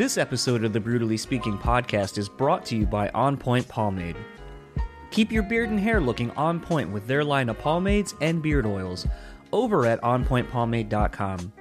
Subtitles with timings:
[0.00, 4.16] This episode of the Brutally Speaking podcast is brought to you by On Point Pomade.
[5.10, 8.64] Keep your beard and hair looking on point with their line of pomades and beard
[8.64, 9.06] oils
[9.52, 11.52] over at onpointpomade.com.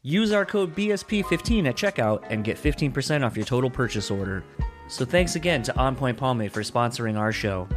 [0.00, 4.42] Use our code BSP15 at checkout and get 15% off your total purchase order.
[4.88, 7.68] So thanks again to On Point Pomade for sponsoring our show.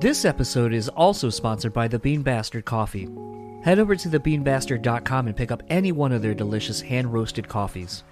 [0.00, 3.08] This episode is also sponsored by the Bean Bastard Coffee.
[3.64, 8.04] Head over to thebeanbastard.com and pick up any one of their delicious hand roasted coffees.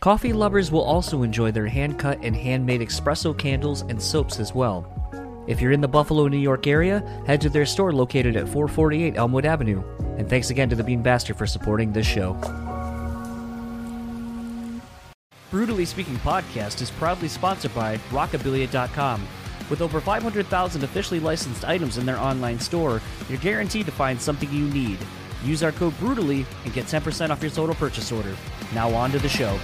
[0.00, 4.54] Coffee lovers will also enjoy their hand cut and handmade espresso candles and soaps as
[4.54, 4.84] well.
[5.46, 9.16] If you're in the Buffalo, New York area, head to their store located at 448
[9.16, 9.82] Elmwood Avenue.
[10.18, 12.34] And thanks again to the Bean Bastard for supporting this show.
[15.50, 19.26] Brutally Speaking Podcast is proudly sponsored by Rockabilia.com.
[19.68, 24.50] With over 500,000 officially licensed items in their online store, you're guaranteed to find something
[24.52, 24.98] you need.
[25.44, 28.36] Use our code BRUTALLY and get 10% off your total purchase order.
[28.74, 29.58] Now on to the show.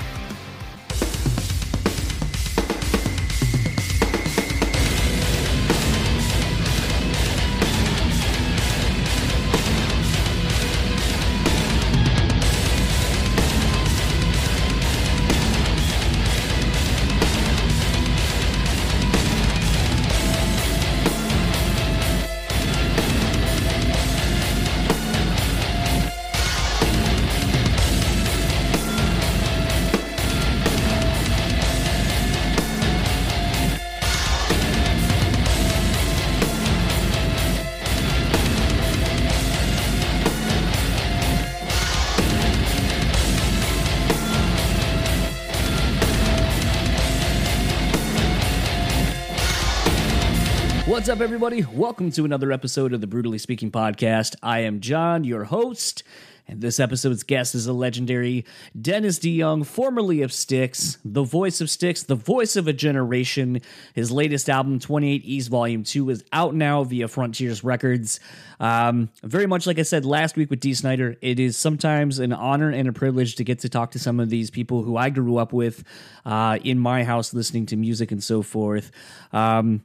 [51.13, 51.63] Up, everybody?
[51.63, 54.35] Welcome to another episode of the Brutally Speaking Podcast.
[54.43, 56.03] I am John, your host,
[56.49, 58.47] and this episode's guest is a legendary
[58.81, 63.61] Dennis DeYoung, formerly of Styx, the voice of Styx, the voice of a generation.
[63.92, 68.19] His latest album, 28 East Volume 2, is out now via Frontiers Records.
[68.59, 72.33] Um, very much like I said last week with Dee Snider, it is sometimes an
[72.33, 75.11] honor and a privilege to get to talk to some of these people who I
[75.11, 75.85] grew up with
[76.25, 78.91] uh, in my house listening to music and so forth.
[79.35, 79.83] Um,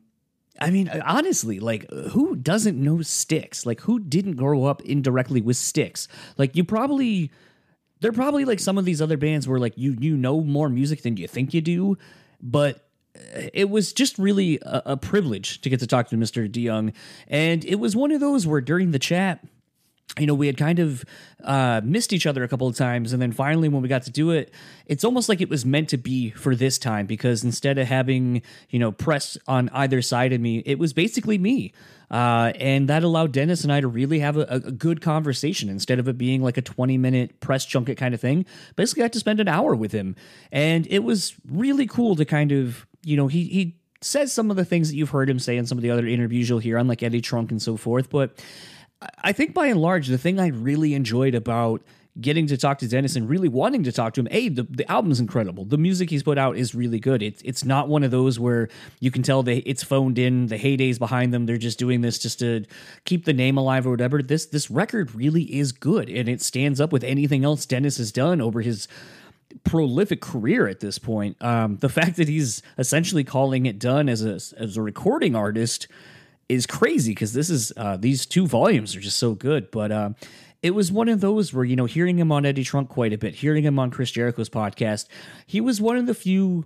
[0.59, 3.65] I mean, honestly, like who doesn't know Styx?
[3.65, 6.07] Like who didn't grow up indirectly with Styx?
[6.37, 7.31] Like you probably
[7.99, 11.01] they're probably like some of these other bands where like you you know more music
[11.01, 11.97] than you think you do,
[12.41, 16.49] but uh, it was just really a, a privilege to get to talk to Mr.
[16.49, 16.93] DeYoung.
[17.27, 19.43] And it was one of those where during the chat,
[20.17, 21.03] you know, we had kind of
[21.43, 23.13] uh, missed each other a couple of times.
[23.13, 24.51] And then finally, when we got to do it,
[24.85, 28.41] it's almost like it was meant to be for this time because instead of having,
[28.69, 31.73] you know, press on either side of me, it was basically me.
[32.09, 35.99] Uh, and that allowed Dennis and I to really have a, a, good conversation instead
[35.99, 38.45] of it being like a 20 minute press junket kind of thing.
[38.77, 40.15] Basically, I had to spend an hour with him.
[40.49, 44.57] And it was really cool to kind of, you know, he, he, says some of
[44.57, 46.77] the things that you've heard him say in some of the other interviews you'll hear
[46.77, 48.39] on like Eddie Trunk and so forth, but
[49.23, 51.83] I think by and large, the thing I really enjoyed about
[52.19, 54.91] getting to talk to Dennis and really wanting to talk to him, a the, the
[54.91, 55.65] album's incredible.
[55.65, 57.21] The music he's put out is really good.
[57.21, 58.69] It's it's not one of those where
[58.99, 61.45] you can tell they it's phoned in, the heydays behind them.
[61.45, 62.65] They're just doing this just to
[63.05, 64.21] keep the name alive or whatever.
[64.21, 68.11] This this record really is good, and it stands up with anything else Dennis has
[68.11, 68.87] done over his
[69.63, 71.41] prolific career at this point.
[71.41, 75.87] Um, the fact that he's essentially calling it done as a as a recording artist
[76.49, 79.71] is crazy because this is uh, these two volumes are just so good.
[79.71, 80.09] But uh,
[80.61, 83.17] it was one of those where you know hearing him on Eddie Trunk quite a
[83.17, 85.07] bit, hearing him on Chris Jericho's podcast,
[85.45, 86.65] he was one of the few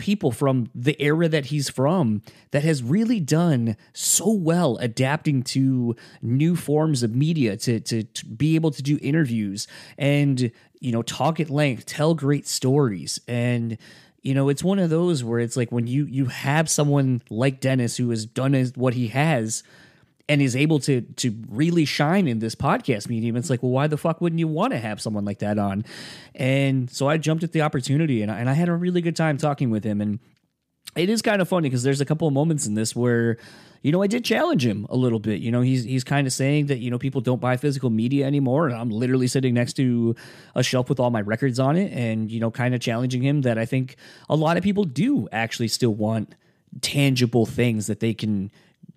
[0.00, 5.94] people from the era that he's from that has really done so well adapting to
[6.22, 11.02] new forms of media to, to, to be able to do interviews and you know
[11.02, 13.76] talk at length tell great stories and
[14.22, 17.60] you know it's one of those where it's like when you you have someone like
[17.60, 19.62] Dennis who has done what he has
[20.28, 23.86] and is able to to really shine in this podcast medium it's like well why
[23.86, 25.84] the fuck wouldn't you want to have someone like that on?
[26.34, 29.16] And so I jumped at the opportunity and I, and I had a really good
[29.16, 30.00] time talking with him.
[30.00, 30.18] And
[30.96, 33.38] it is kind of funny because there's a couple of moments in this where
[33.82, 35.40] you know, I did challenge him a little bit.
[35.40, 38.26] You know, he's he's kind of saying that you know people don't buy physical media
[38.26, 40.14] anymore, and I'm literally sitting next to
[40.54, 43.42] a shelf with all my records on it, and you know, kind of challenging him
[43.42, 43.96] that I think
[44.28, 46.34] a lot of people do actually still want
[46.82, 48.50] tangible things that they can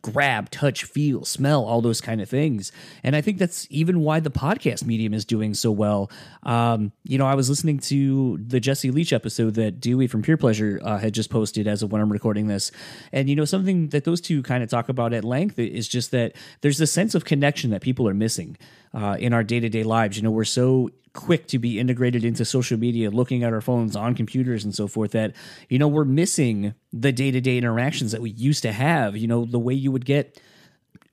[0.04, 2.72] grab, touch, feel, smell, all those kind of things.
[3.04, 6.12] And I think that's even why the podcast medium is doing so well.
[6.44, 10.38] Um, you know, I was listening to the Jesse Leach episode that Dewey from Pure
[10.38, 12.72] Pleasure uh, had just posted as of when I'm recording this.
[13.12, 16.12] And, you know, something that those two kind of talk about at length is just
[16.12, 18.58] that there's a sense of connection that people are missing
[18.94, 20.18] uh, in our day to day lives.
[20.18, 23.96] You know, we're so quick to be integrated into social media, looking at our phones
[23.96, 25.34] on computers and so forth, that,
[25.70, 29.16] you know, we're missing the day to day interactions that we used to have.
[29.16, 30.42] You know, the way you would get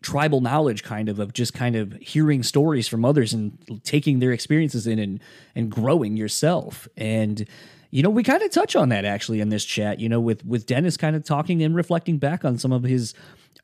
[0.02, 4.32] tribal knowledge kind of of just kind of hearing stories from others and taking their
[4.32, 5.20] experiences in and
[5.54, 7.46] and growing yourself and
[7.90, 10.44] you know we kind of touch on that actually in this chat you know with
[10.46, 13.12] with dennis kind of talking and reflecting back on some of his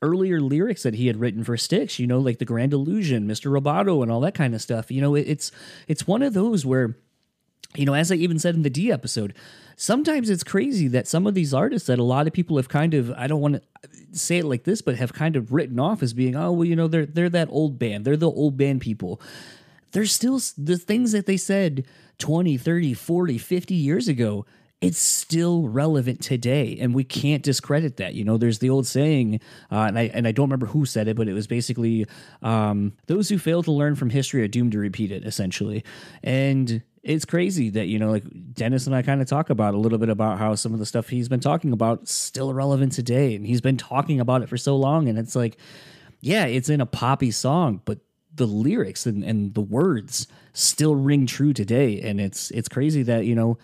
[0.01, 3.51] earlier lyrics that he had written for Styx, you know, like the Grand Illusion, Mr.
[3.51, 4.91] Roboto, and all that kind of stuff.
[4.91, 5.51] You know, it, it's
[5.87, 6.95] it's one of those where,
[7.75, 9.33] you know, as I even said in the Dee episode,
[9.75, 12.93] sometimes it's crazy that some of these artists that a lot of people have kind
[12.93, 13.61] of I don't want to
[14.11, 16.75] say it like this, but have kind of written off as being, oh well, you
[16.75, 19.21] know, they're they're that old band, they're the old band people.
[19.91, 21.85] There's still the things that they said
[22.19, 24.45] 20, 30, 40, 50 years ago
[24.79, 28.13] it's still relevant today and we can't discredit that.
[28.13, 29.39] You know there's the old saying
[29.71, 32.05] uh, and i and i don't remember who said it but it was basically
[32.41, 35.83] um, those who fail to learn from history are doomed to repeat it essentially.
[36.23, 39.77] And it's crazy that you know like dennis and i kind of talk about a
[39.77, 43.33] little bit about how some of the stuff he's been talking about still relevant today
[43.33, 45.57] and he's been talking about it for so long and it's like
[46.19, 47.99] yeah it's in a poppy song but
[48.35, 53.25] the lyrics and, and the words still ring true today and it's it's crazy that
[53.25, 53.57] you know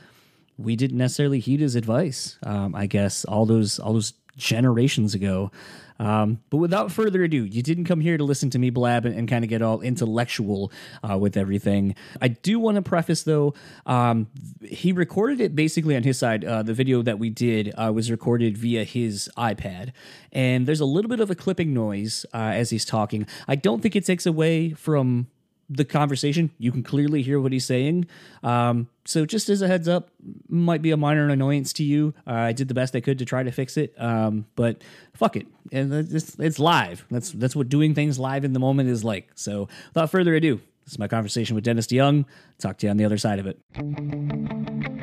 [0.57, 2.37] we didn't necessarily heed his advice.
[2.43, 5.51] Um, I guess all those all those generations ago.
[5.99, 9.15] Um, but without further ado, you didn't come here to listen to me blab and,
[9.15, 10.71] and kind of get all intellectual
[11.07, 11.95] uh, with everything.
[12.19, 13.53] I do want to preface though,
[13.85, 14.27] um,
[14.61, 16.43] he recorded it basically on his side.
[16.43, 19.91] Uh, the video that we did uh, was recorded via his iPad,
[20.31, 23.27] and there's a little bit of a clipping noise uh, as he's talking.
[23.47, 25.27] I don't think it takes away from
[25.69, 26.51] the conversation.
[26.57, 28.07] You can clearly hear what he's saying.
[28.43, 30.09] Um, so just as a heads up,
[30.47, 32.13] might be a minor annoyance to you.
[32.25, 34.83] Uh, I did the best I could to try to fix it, um, but
[35.13, 37.05] fuck it, and it's, it's live.
[37.11, 39.31] That's that's what doing things live in the moment is like.
[39.35, 42.25] So without further ado, this is my conversation with Dennis DeYoung.
[42.59, 45.02] Talk to you on the other side of it.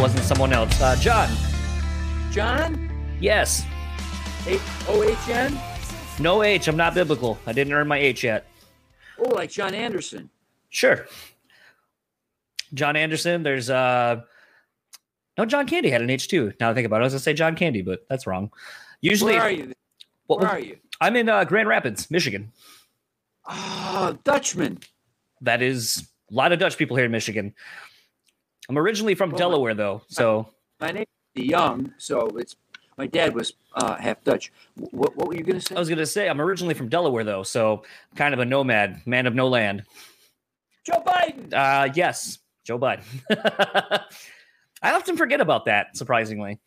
[0.00, 0.80] Wasn't someone else.
[0.80, 1.28] Uh, John.
[2.30, 2.90] John?
[3.20, 3.66] Yes.
[4.88, 5.60] O H N?
[6.18, 6.68] No H.
[6.68, 7.38] I'm not biblical.
[7.46, 8.46] I didn't earn my H yet.
[9.18, 10.30] Oh, like John Anderson.
[10.70, 11.06] Sure.
[12.72, 13.42] John Anderson.
[13.42, 14.22] There's uh
[15.36, 16.54] no John Candy had an H too.
[16.58, 18.50] Now I think about it, I was gonna say John Candy, but that's wrong.
[19.02, 19.72] Usually, where are you?
[20.28, 20.78] Where are you?
[21.00, 22.52] I'm in uh, Grand Rapids, Michigan.
[23.46, 24.78] Oh, Dutchman.
[25.42, 27.54] That is a lot of Dutch people here in Michigan.
[28.70, 30.02] I'm originally from well, Delaware, though.
[30.06, 30.48] So
[30.80, 31.92] my, name is Young.
[31.98, 32.54] So it's
[32.96, 34.52] my dad was uh, half Dutch.
[34.76, 35.74] What, what were you going to say?
[35.74, 37.42] I was going to say I'm originally from Delaware, though.
[37.42, 37.82] So
[38.14, 39.82] kind of a nomad, man of no land.
[40.86, 41.52] Joe Biden.
[41.52, 43.02] Uh, yes, Joe Biden.
[44.82, 45.96] I often forget about that.
[45.96, 46.60] Surprisingly.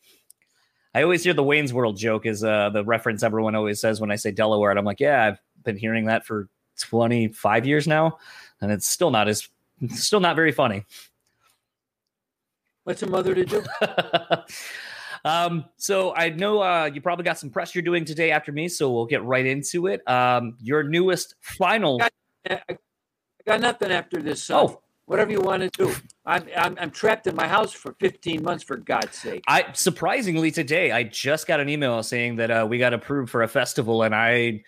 [0.94, 4.10] I always hear the Wayne's World joke is uh, the reference everyone always says when
[4.10, 8.18] I say Delaware, and I'm like, yeah, I've been hearing that for 25 years now,
[8.60, 9.48] and it's still not as
[9.88, 10.84] still not very funny.
[12.84, 13.64] What's a mother to do?
[15.24, 18.68] um, so I know uh, you probably got some press you're doing today after me,
[18.68, 20.06] so we'll get right into it.
[20.08, 22.00] Um, your newest final.
[22.02, 22.08] I
[22.46, 22.76] got, I
[23.46, 24.50] got nothing after this.
[24.50, 25.94] oh, whatever you want to do.
[26.26, 28.64] I'm, I'm I'm trapped in my house for 15 months.
[28.64, 29.44] For God's sake!
[29.48, 33.42] I surprisingly today I just got an email saying that uh, we got approved for
[33.42, 34.62] a festival, and I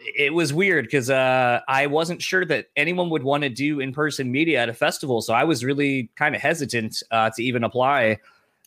[0.00, 3.92] it was weird because uh, I wasn't sure that anyone would want to do in
[3.92, 5.20] person media at a festival.
[5.20, 8.18] So I was really kind of hesitant uh, to even apply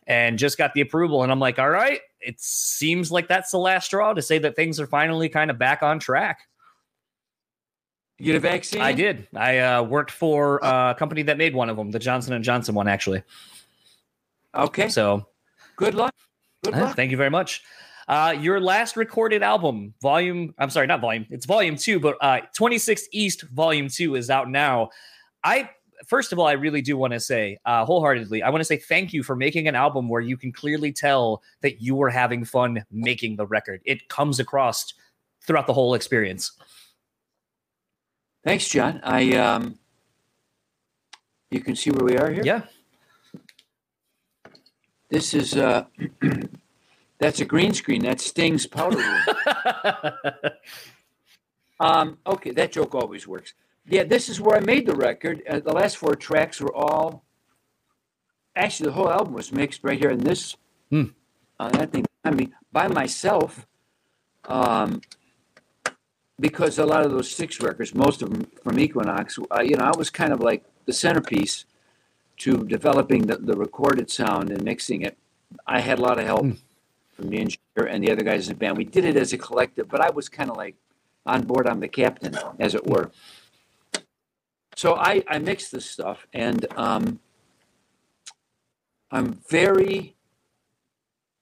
[0.06, 1.24] and just got the approval.
[1.24, 4.56] And I'm like, all right, it seems like that's the last straw to say that
[4.56, 6.48] things are finally kind of back on track.
[8.20, 8.82] You get a vaccine?
[8.82, 9.28] I did.
[9.36, 12.44] I uh, worked for uh, a company that made one of them, the Johnson and
[12.44, 13.24] Johnson one, actually.
[14.54, 14.88] Okay.
[14.90, 15.26] So
[15.76, 16.14] good luck.
[16.64, 16.96] Good luck.
[16.96, 17.64] Thank you very much.
[18.08, 22.42] Uh, your last recorded album, volume, I'm sorry, not volume, it's volume two, but uh,
[22.56, 24.90] 26 East, volume two is out now.
[25.44, 25.70] I,
[26.08, 28.78] first of all, I really do want to say uh, wholeheartedly, I want to say
[28.78, 32.44] thank you for making an album where you can clearly tell that you were having
[32.44, 33.82] fun making the record.
[33.86, 34.94] It comes across
[35.42, 36.52] throughout the whole experience.
[38.44, 39.00] Thanks, John.
[39.04, 39.80] I, um,
[41.52, 42.44] You can see where we are here.
[42.44, 42.64] Yeah.
[45.10, 45.86] This is uh,
[47.20, 48.02] that's a green screen.
[48.04, 49.22] That's Sting's powder room.
[51.80, 53.54] um, okay, that joke always works.
[53.86, 55.42] Yeah, this is where I made the record.
[55.50, 57.24] Uh, the last four tracks were all.
[58.56, 60.56] Actually, the whole album was mixed right here in this.
[60.90, 61.06] Hmm.
[61.60, 62.06] That thing.
[62.24, 63.66] I mean, by myself.
[64.46, 65.02] Um,
[66.40, 69.86] because a lot of those Styx records, most of them from Equinox, uh, you know,
[69.86, 71.66] I was kind of like the centerpiece
[72.38, 75.18] to developing the, the recorded sound and mixing it.
[75.68, 76.58] I had a lot of help Mm.
[77.14, 78.78] From the engineer and the other guys in the band.
[78.78, 80.76] We did it as a collective, but I was kind of like
[81.26, 81.68] on board.
[81.68, 83.12] I'm the captain, as it were.
[84.76, 87.20] So I, I mixed this stuff, and um,
[89.12, 90.16] I'm very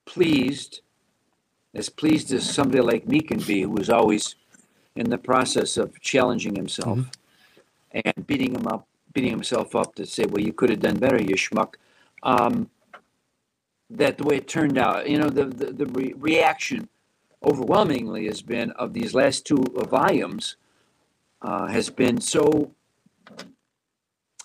[0.04, 0.82] pleased,
[1.74, 4.34] as pleased as somebody like me can be, who is always
[4.94, 6.98] in the process of challenging himself
[7.92, 11.20] and beating him up, beating himself up to say, "Well, you could have done better,
[11.20, 11.74] you schmuck."
[12.22, 12.68] Um,
[13.96, 16.88] that the way it turned out, you know, the the, the re- reaction
[17.44, 20.56] overwhelmingly has been of these last two volumes
[21.42, 22.72] uh, has been so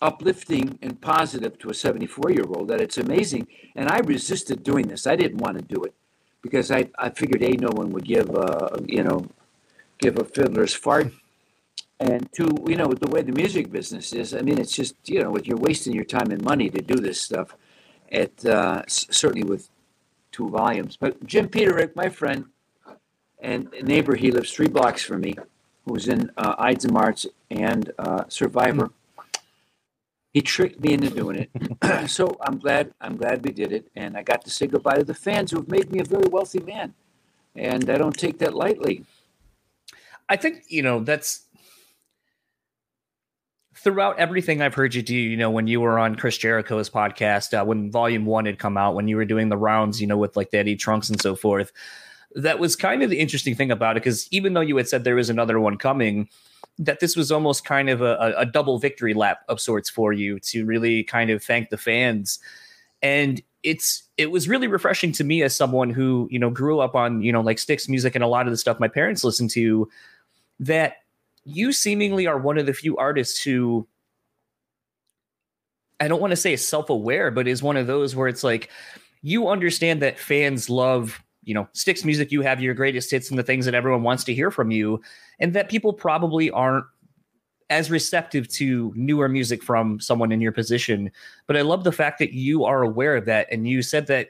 [0.02, 3.48] uplifting and positive to a 74 year old that it's amazing.
[3.76, 5.08] And I resisted doing this.
[5.08, 5.94] I didn't want to do it
[6.42, 9.26] because I, I figured a no one would give uh, you know
[10.00, 11.12] give a fiddler's fart.
[12.00, 15.24] And two, you know, the way the music business is, I mean, it's just, you
[15.24, 17.56] know, you're wasting your time and money to do this stuff.
[18.12, 19.70] At uh, s- certainly with
[20.32, 20.98] two volumes.
[20.98, 22.46] But Jim Peterick, my friend
[23.40, 25.36] and neighbor, he lives three blocks from me,
[25.86, 28.92] who's in uh, Ides of March and uh, Survivor.
[30.34, 32.10] He tricked me into doing it.
[32.10, 35.04] so I'm glad I'm glad we did it, and I got to say goodbye to
[35.04, 36.94] the fans who have made me a very wealthy man,
[37.56, 39.06] and I don't take that lightly.
[40.30, 41.47] I think, you know, that's
[43.88, 47.58] throughout everything I've heard you do, you know, when you were on Chris Jericho's podcast,
[47.58, 50.18] uh, when volume one had come out, when you were doing the rounds, you know,
[50.18, 51.72] with like the Eddie Trunks and so forth,
[52.36, 54.04] that was kind of the interesting thing about it.
[54.04, 56.28] Cause even though you had said there was another one coming,
[56.78, 60.38] that this was almost kind of a, a double victory lap of sorts for you
[60.42, 62.40] to really kind of thank the fans.
[63.02, 66.94] And it's it was really refreshing to me as someone who, you know, grew up
[66.94, 69.52] on, you know, like Styx music and a lot of the stuff my parents listened
[69.52, 69.88] to,
[70.60, 70.98] that
[71.48, 73.88] you seemingly are one of the few artists who
[76.00, 78.70] I don't want to say is self-aware, but is one of those where it's like
[79.24, 83.40] you understand that fans love, you know, Styx music, you have your greatest hits and
[83.40, 85.02] the things that everyone wants to hear from you,
[85.40, 86.86] and that people probably aren't
[87.70, 91.12] as receptive to newer music from someone in your position.
[91.48, 93.48] But I love the fact that you are aware of that.
[93.52, 94.30] And you said that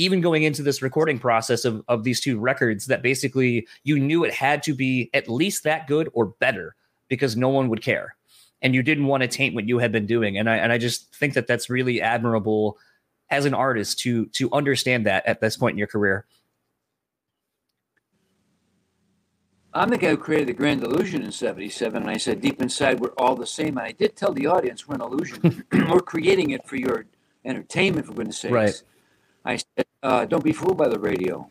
[0.00, 4.24] even going into this recording process of, of these two records, that basically you knew
[4.24, 6.74] it had to be at least that good or better
[7.08, 8.16] because no one would care.
[8.62, 10.38] And you didn't want to taint what you had been doing.
[10.38, 12.78] And I and I just think that that's really admirable
[13.30, 16.26] as an artist to to understand that at this point in your career.
[19.72, 23.00] I'm the guy who created the Grand Illusion in '77, and I said deep inside
[23.00, 23.78] we're all the same.
[23.78, 25.64] And I did tell the audience we're an illusion.
[25.72, 27.06] we're creating it for your
[27.44, 28.52] entertainment, for goodness sakes.
[28.52, 28.82] Right.
[29.44, 31.50] I said, uh, don't be fooled by the radio.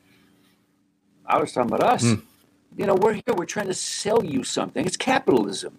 [1.25, 2.03] I was talking about us.
[2.03, 2.21] Mm.
[2.77, 3.35] You know, we're here.
[3.35, 4.85] We're trying to sell you something.
[4.85, 5.77] It's capitalism,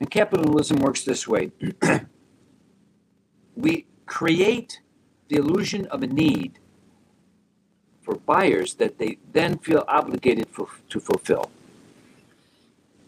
[0.00, 1.50] and capitalism works this way:
[3.56, 4.80] we create
[5.28, 6.58] the illusion of a need
[8.02, 11.50] for buyers that they then feel obligated for, to fulfill.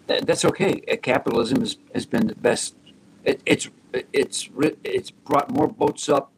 [0.06, 0.82] That's okay.
[0.90, 2.74] Uh, Capitalism has, has been the best.
[3.24, 4.48] It, it's it's
[4.84, 6.30] it's brought more boats up,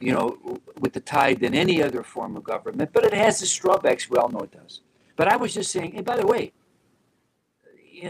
[0.00, 2.90] you know, with the tide than any other form of government.
[2.92, 4.08] But it has its drawbacks.
[4.10, 4.80] We all know it does.
[5.16, 5.92] But I was just saying.
[5.92, 6.52] Hey, by the way,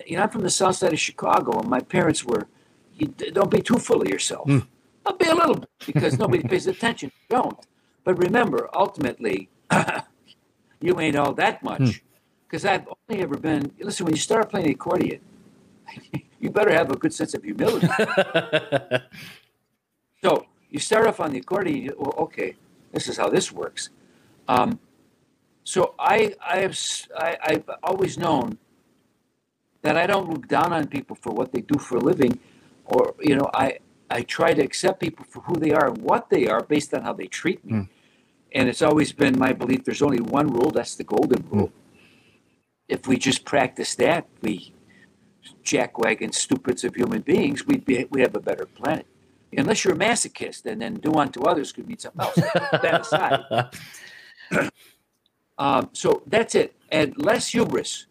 [0.07, 2.49] you know, I'm from the south side of Chicago, and my parents were.
[2.95, 4.45] You, don't be too full of yourself.
[4.49, 4.59] Hmm.
[5.07, 7.13] I'll be a little bit because nobody pays attention.
[7.31, 7.59] Don't.
[8.03, 9.49] But remember, ultimately,
[10.81, 11.79] you ain't all that much.
[11.79, 11.91] Hmm.
[12.47, 15.21] Because I've only ever been, listen, when you start playing accordion,
[16.41, 17.87] you better have a good sense of humility.
[20.23, 22.57] so you start off on the accordion, you, well, okay,
[22.93, 23.91] this is how this works.
[24.49, 24.79] Um,
[25.65, 26.79] so I, I have,
[27.17, 28.59] I've always known
[29.83, 32.39] that I don't look down on people for what they do for a living,
[32.87, 33.79] or you know, I,
[34.11, 37.03] I try to accept people for who they are and what they are based on
[37.03, 37.73] how they treat me.
[38.53, 41.71] And it's always been my belief there's only one rule, that's the golden rule.
[42.89, 44.73] If we just practice that, we
[45.65, 49.07] jackwagon stupids of human beings, we'd be we have a better planet.
[49.57, 52.35] Unless you're a masochist and then do unto others could mean something else.
[52.37, 53.71] that aside.
[55.61, 56.77] Um, so that's it.
[56.93, 58.07] And less hubris,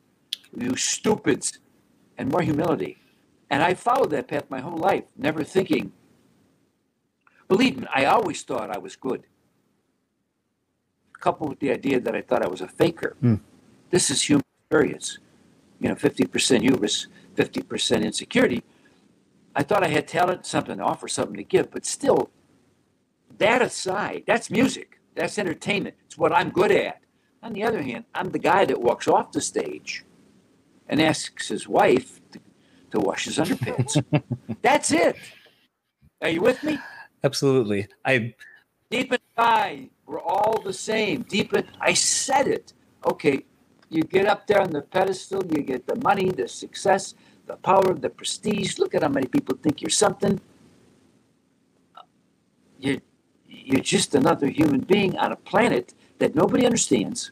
[0.53, 1.59] you stupids,
[2.17, 2.97] and more humility.
[3.49, 5.93] And I followed that path my whole life, never thinking
[7.47, 9.23] Believe me, I always thought I was good.
[11.19, 13.15] Coupled with the idea that I thought I was a faker.
[13.21, 13.35] Hmm.
[13.89, 15.19] This is human experience.
[15.79, 18.63] You know, 50% hubris, 50% insecurity.
[19.57, 22.29] I thought I had talent, something to offer, something to give, but still,
[23.39, 24.99] that aside, that's music.
[25.15, 25.95] That's entertainment.
[26.05, 27.01] It's what I'm good at.
[27.41, 30.05] On the other hand, I'm the guy that walks off the stage
[30.87, 32.39] and asks his wife to,
[32.91, 33.99] to wash his underpants.
[34.61, 35.15] that's it.
[36.21, 36.77] Are you with me?
[37.23, 37.87] Absolutely.
[38.05, 38.35] I
[38.91, 41.23] Deep inside, we're all the same.
[41.23, 42.73] Deep in, I said it.
[43.09, 43.43] Okay,
[43.89, 47.15] you get up there on the pedestal, you get the money, the success,
[47.47, 48.77] the power, the prestige.
[48.77, 50.39] Look at how many people think you're something.
[52.79, 52.97] You're,
[53.47, 57.31] you're just another human being on a planet that nobody understands,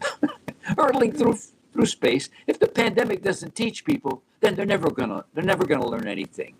[0.76, 1.38] hurtling through
[1.72, 2.28] through space.
[2.46, 6.54] If the pandemic doesn't teach people, then they're never gonna they're never gonna learn anything.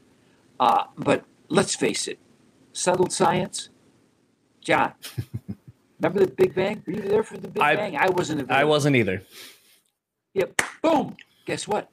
[0.60, 2.18] Uh, but let's face it,
[2.72, 3.68] settled science.
[4.60, 4.92] John,
[6.00, 6.82] remember the Big Bang?
[6.86, 7.96] Were you there for the Big I- Bang?
[7.96, 8.50] I wasn't.
[8.50, 9.22] I wasn't either.
[10.34, 10.62] Yep.
[10.82, 11.16] Boom.
[11.44, 11.90] Guess what?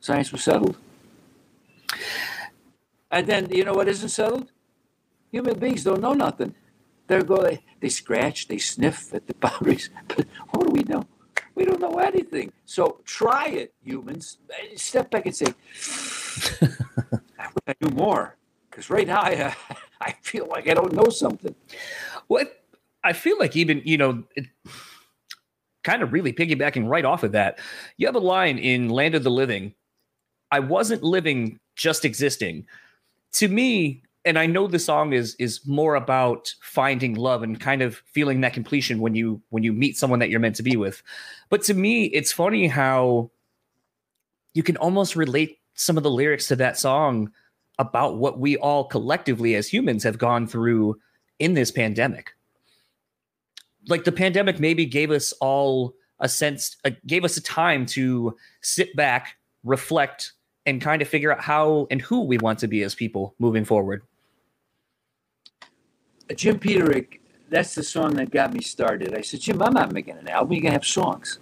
[0.00, 0.76] Science was settled.
[3.10, 4.50] And then you know what isn't settled?
[5.30, 6.54] Human beings don't know nothing.
[7.06, 9.90] They go, they, they scratch, they sniff at the boundaries.
[10.08, 11.04] But what do we know?
[11.54, 12.52] We don't know anything.
[12.66, 14.38] So try it, humans.
[14.76, 15.46] Step back and say,
[17.38, 18.36] I wish I knew more.
[18.70, 21.54] Because right now I, uh, I feel like I don't know something.
[22.28, 22.62] What
[23.02, 24.46] I feel like even you know, it,
[25.82, 27.58] kind of really piggybacking right off of that.
[27.96, 29.74] You have a line in Land of the Living.
[30.50, 32.66] I wasn't living, just existing.
[33.34, 37.82] To me, and I know the song is is more about finding love and kind
[37.82, 40.76] of feeling that completion when you when you meet someone that you're meant to be
[40.76, 41.02] with.
[41.48, 43.30] But to me, it's funny how
[44.54, 47.30] you can almost relate some of the lyrics to that song
[47.78, 51.00] about what we all collectively as humans have gone through
[51.38, 52.32] in this pandemic.
[53.86, 58.36] Like the pandemic maybe gave us all a sense, uh, gave us a time to
[58.60, 60.32] sit back, reflect,
[60.68, 63.64] and kind of figure out how and who we want to be as people moving
[63.64, 64.02] forward.
[66.36, 69.14] Jim Peterick, that's the song that got me started.
[69.14, 70.52] I said, Jim, I'm not making an album.
[70.52, 71.38] You're going to have songs.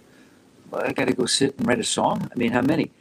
[0.71, 2.29] Well, I got to go sit and write a song.
[2.33, 2.91] I mean, how many?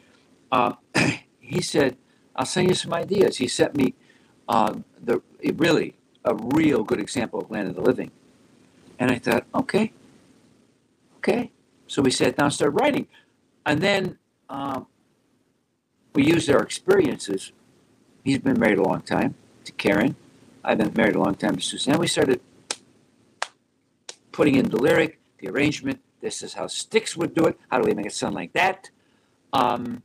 [0.50, 0.72] Uh,
[1.38, 1.96] he said,
[2.34, 3.36] I'll send you some ideas.
[3.36, 3.94] He sent me
[4.48, 5.22] uh, the
[5.54, 8.10] really a real good example of Land of the Living.
[8.98, 9.92] And I thought, okay,
[11.18, 11.52] okay.
[11.86, 13.06] So we sat down and started writing.
[13.64, 14.88] And then um,
[16.16, 17.52] we used our experiences.
[18.24, 20.16] He's been married a long time to Karen.
[20.64, 21.98] I've been married a long time to Suzanne.
[21.98, 22.40] We started
[24.32, 26.00] putting in the lyric, the arrangement.
[26.22, 27.60] This is how Styx would do it.
[27.70, 28.90] How do we make it sound like that?
[29.52, 30.02] Um,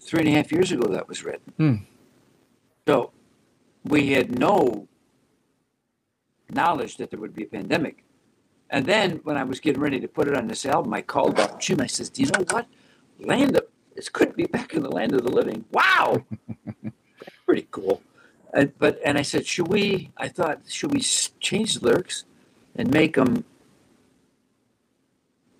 [0.00, 1.52] three and a half years ago, that was written.
[1.56, 1.74] Hmm.
[2.86, 3.10] So
[3.84, 4.86] we had no
[6.48, 8.04] knowledge that there would be a pandemic.
[8.70, 11.40] And then when I was getting ready to put it on this album, I called
[11.40, 11.80] up Jim.
[11.80, 12.66] I says, "Do you know what?
[13.18, 13.60] Land
[13.96, 15.64] this could be back in the land of the living.
[15.72, 16.24] Wow,
[17.46, 18.02] pretty cool."
[18.54, 22.24] And, but and I said, "Should we?" I thought, "Should we change the lyrics
[22.76, 23.44] and make them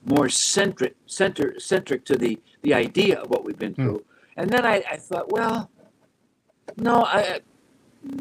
[0.05, 4.05] more centric, center, centric to the the idea of what we've been through?"
[4.37, 5.70] And then I, I thought, well,
[6.77, 7.40] no, I,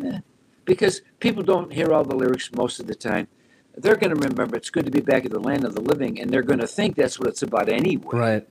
[0.04, 0.19] eh,
[0.63, 3.28] because people don't hear all the lyrics most of the time.
[3.75, 6.21] They're going to remember it's good to be back in the land of the living,
[6.21, 8.17] and they're going to think that's what it's about anyway.
[8.17, 8.47] Right.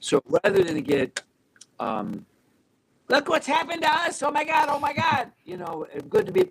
[0.00, 1.22] So rather than get,
[1.80, 2.26] um,
[3.08, 4.22] look what's happened to us!
[4.22, 4.68] Oh my God!
[4.70, 5.32] Oh my God!
[5.44, 6.50] You know, good to be.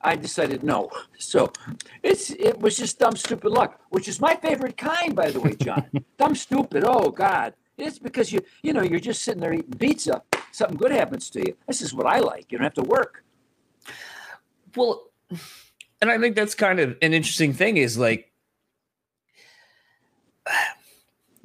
[0.00, 0.90] I decided no.
[1.18, 1.52] So
[2.02, 5.54] it's it was just dumb, stupid luck, which is my favorite kind, by the way,
[5.54, 5.86] John.
[6.18, 6.84] dumb, stupid.
[6.86, 7.54] Oh God!
[7.76, 10.22] It's because you you know you're just sitting there eating pizza.
[10.52, 11.56] Something good happens to you.
[11.66, 12.50] This is what I like.
[12.50, 13.24] You don't have to work.
[14.76, 15.10] Well,
[16.00, 18.32] and I think that's kind of an interesting thing is like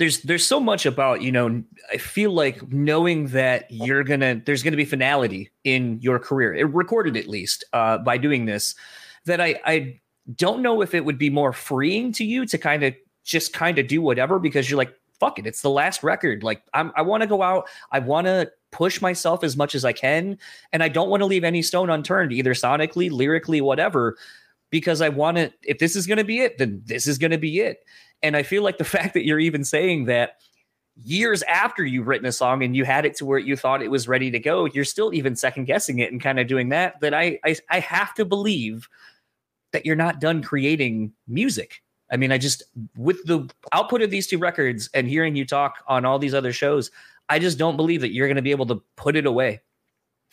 [0.04, 4.62] there's there's so much about, you know, I feel like knowing that you're gonna there's
[4.62, 8.76] gonna be finality in your career, it recorded at least, uh, by doing this,
[9.24, 10.02] that I I
[10.36, 13.80] don't know if it would be more freeing to you to kind of just kind
[13.80, 16.44] of do whatever because you're like, fuck it, it's the last record.
[16.44, 19.86] Like I'm I want to go out, I want to push myself as much as
[19.86, 20.38] I can,
[20.74, 24.18] and I don't want to leave any stone unturned, either sonically, lyrically, whatever,
[24.70, 25.54] because I want to.
[25.62, 27.86] If this is going to be it, then this is going to be it.
[28.24, 30.38] And I feel like the fact that you're even saying that
[30.96, 33.92] years after you've written a song and you had it to where you thought it
[33.92, 37.00] was ready to go, you're still even second guessing it and kind of doing that.
[37.02, 38.88] That I I, I have to believe
[39.74, 41.82] that you're not done creating music.
[42.12, 42.64] I mean, I just
[42.96, 46.54] with the output of these two records and hearing you talk on all these other
[46.54, 46.92] shows,
[47.28, 49.62] I just don't believe that you're going to be able to put it away.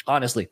[0.06, 0.48] Honestly,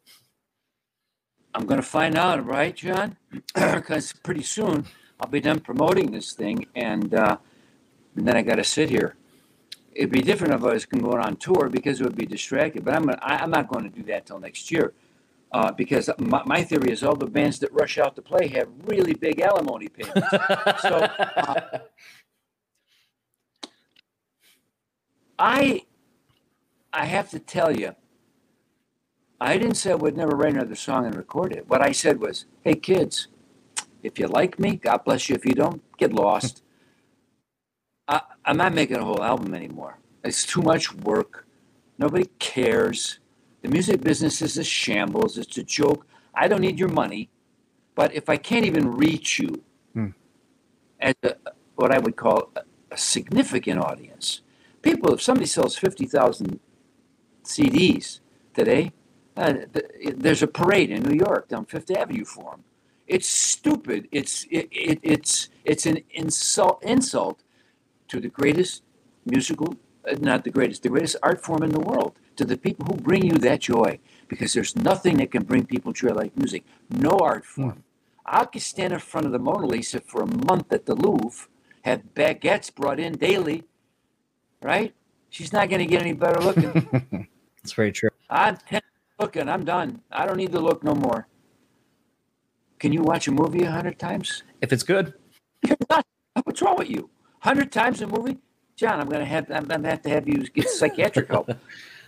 [1.55, 3.16] I'm going to find out, right, John?
[3.55, 4.87] Because pretty soon
[5.20, 7.38] I'll be done promoting this thing, and, uh,
[8.16, 9.16] and then I got to sit here.
[9.92, 12.85] It'd be different if I was going on tour because it would be distracted.
[12.85, 14.92] But I'm gonna, I, I'm not going to do that till next year,
[15.50, 18.68] uh, because my, my theory is all the bands that rush out to play have
[18.85, 20.31] really big alimony payments.
[20.83, 21.78] so uh,
[25.38, 25.83] I
[26.92, 27.94] I have to tell you,
[29.40, 31.68] I didn't say I would never write another song and record it.
[31.68, 33.28] What I said was, hey, kids,
[34.02, 35.37] if you like me, God bless you.
[35.37, 36.62] If you don't, get lost.
[38.08, 39.98] I, I'm not making a whole album anymore.
[40.24, 41.46] It's too much work.
[41.98, 43.18] Nobody cares.
[43.62, 45.38] The music business is a shambles.
[45.38, 46.06] It's a joke.
[46.34, 47.30] I don't need your money.
[47.96, 49.62] But if I can't even reach you
[49.94, 50.08] Hmm.
[51.00, 51.37] as a,
[51.76, 54.42] what I would call a, a significant audience,
[54.82, 56.61] people, if somebody sells 50,000
[57.44, 58.20] CDs
[58.54, 58.92] today,
[59.37, 62.64] uh, th- there's a parade in New York down Fifth Avenue for them.
[63.09, 64.09] It's stupid.
[64.12, 67.42] It's it, it, it's it's an insult insult
[68.09, 68.83] to the greatest
[69.25, 69.77] musical,
[70.09, 72.18] uh, not the greatest, the greatest art form in the world.
[72.37, 75.92] To the people who bring you that joy, because there's nothing that can bring people
[75.92, 76.62] joy like music.
[76.88, 77.83] No art form.
[78.25, 81.49] I could stand in front of the Mona Lisa for a month at the Louvre,
[81.83, 83.64] have baguettes brought in daily,
[84.62, 84.94] right?
[85.31, 87.29] She's not going to get any better looking.
[87.64, 88.09] It's very true.
[88.31, 88.81] I'm 10
[89.18, 89.49] looking.
[89.49, 90.01] I'm done.
[90.11, 91.27] I don't need to look no more.
[92.78, 94.42] Can you watch a movie a hundred times?
[94.60, 95.14] If it's good,
[96.44, 97.10] What's wrong with you?
[97.40, 98.38] Hundred times a movie,
[98.76, 99.00] John?
[99.00, 101.50] I'm gonna have I'm gonna have to have you get psychiatric help.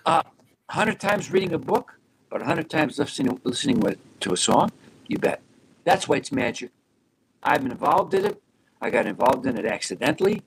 [0.07, 0.23] Uh,
[0.71, 1.99] hundred times reading a book,
[2.31, 4.73] but hundred times listening listening with, to a song.
[5.09, 5.43] You bet.
[5.85, 6.71] That's why it's magic.
[7.43, 8.43] I've been involved in it.
[8.81, 10.43] I got involved in it accidentally,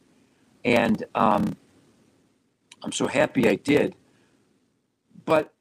[0.65, 1.55] and um,
[2.81, 3.93] I'm so happy I did.
[5.23, 5.52] But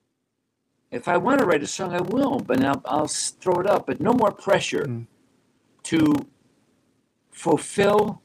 [0.92, 2.38] if I want to write a song, I will.
[2.38, 3.86] But I'll, I'll throw it up.
[3.86, 5.06] But no more pressure Mm.
[5.84, 6.14] to
[7.32, 8.22] fulfill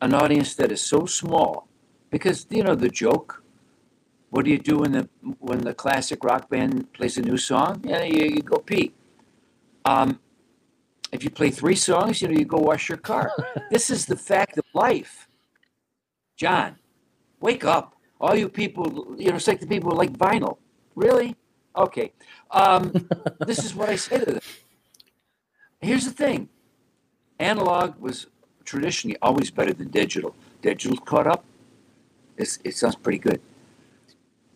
[0.00, 1.68] an audience that is so small.
[2.10, 3.42] Because you know the joke.
[4.30, 7.82] What do you do when the when the classic rock band plays a new song?
[7.84, 8.92] Yeah, you, you go pee.
[9.84, 10.20] Um,
[11.12, 13.32] if you play three songs, you know you go wash your car.
[13.70, 15.28] this is the fact of life.
[16.36, 16.76] John,
[17.40, 17.96] wake up!
[18.20, 20.58] All you people, you know, it's like the people who like vinyl.
[20.94, 21.36] Really?
[21.76, 22.12] Okay.
[22.50, 22.92] Um,
[23.46, 24.40] this is what I say to them.
[25.80, 26.48] Here's the thing:
[27.38, 28.26] analog was
[28.64, 30.34] traditionally always better than digital.
[30.62, 31.44] Digital caught up.
[32.36, 33.40] It's, it sounds pretty good.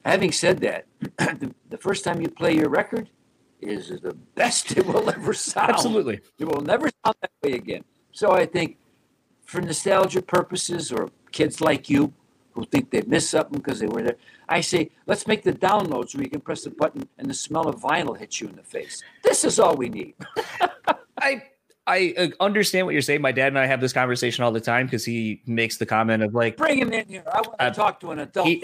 [0.05, 0.87] Having said that,
[1.19, 3.09] the, the first time you play your record
[3.61, 5.71] is the best it will ever sound.
[5.71, 6.21] absolutely.
[6.39, 7.85] It will never sound that way again.
[8.13, 8.77] So I think
[9.45, 12.13] for nostalgia purposes or kids like you
[12.55, 14.17] who think they missed something because they were there,
[14.49, 17.69] I say, let's make the downloads where you can press a button and the smell
[17.69, 19.03] of vinyl hits you in the face.
[19.23, 20.15] This is all we need.
[21.21, 21.43] I
[21.87, 23.21] I uh, understand what you're saying.
[23.21, 26.23] My dad and I have this conversation all the time because he makes the comment
[26.23, 27.23] of like Bring him in here.
[27.31, 28.47] I want to Uh, talk to an adult.
[28.47, 28.63] he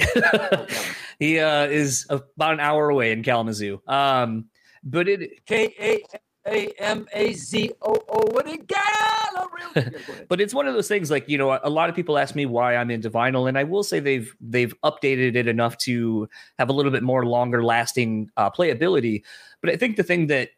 [1.18, 3.82] he uh, is about an hour away in Kalamazoo.
[3.86, 4.46] Um,
[4.82, 6.02] but it K A
[6.46, 8.32] A M A Z O O.
[8.32, 9.46] What a gallery.
[9.76, 10.26] Yeah, go ahead.
[10.28, 12.44] but it's one of those things like you know a lot of people ask me
[12.44, 16.68] why i'm into vinyl and i will say they've they've updated it enough to have
[16.68, 19.22] a little bit more longer lasting uh, playability
[19.60, 20.48] but i think the thing that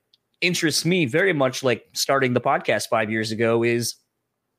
[0.41, 3.97] interests me very much like starting the podcast five years ago is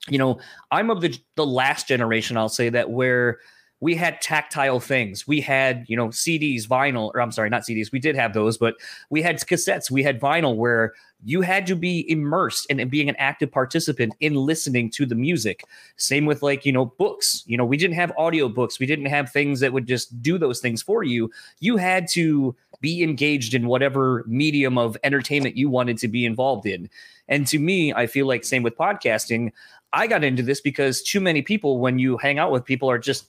[0.08, 3.40] you know i'm of the the last generation i'll say that where
[3.84, 5.28] we had tactile things.
[5.28, 8.58] We had you know cds vinyl or i'm sorry not cds we did have those
[8.58, 8.76] but
[9.10, 10.94] we had cassettes we had vinyl where
[11.26, 15.64] you had to be immersed in being an active participant in listening to the music.
[15.98, 17.44] Same with like you know books.
[17.46, 18.80] You know we didn't have audiobooks.
[18.80, 21.30] We didn't have things that would just do those things for you.
[21.60, 26.66] You had to be engaged in whatever medium of entertainment you wanted to be involved
[26.66, 26.90] in.
[27.28, 29.52] And to me i feel like same with podcasting.
[29.94, 32.98] I got into this because too many people when you hang out with people are
[32.98, 33.28] just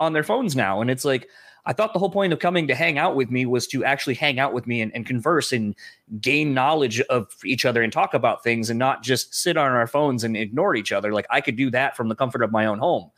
[0.00, 1.28] on their phones now and it's like
[1.66, 4.14] i thought the whole point of coming to hang out with me was to actually
[4.14, 5.76] hang out with me and, and converse and
[6.20, 9.86] gain knowledge of each other and talk about things and not just sit on our
[9.86, 11.12] phones and ignore each other.
[11.12, 13.10] Like I could do that from the comfort of my own home.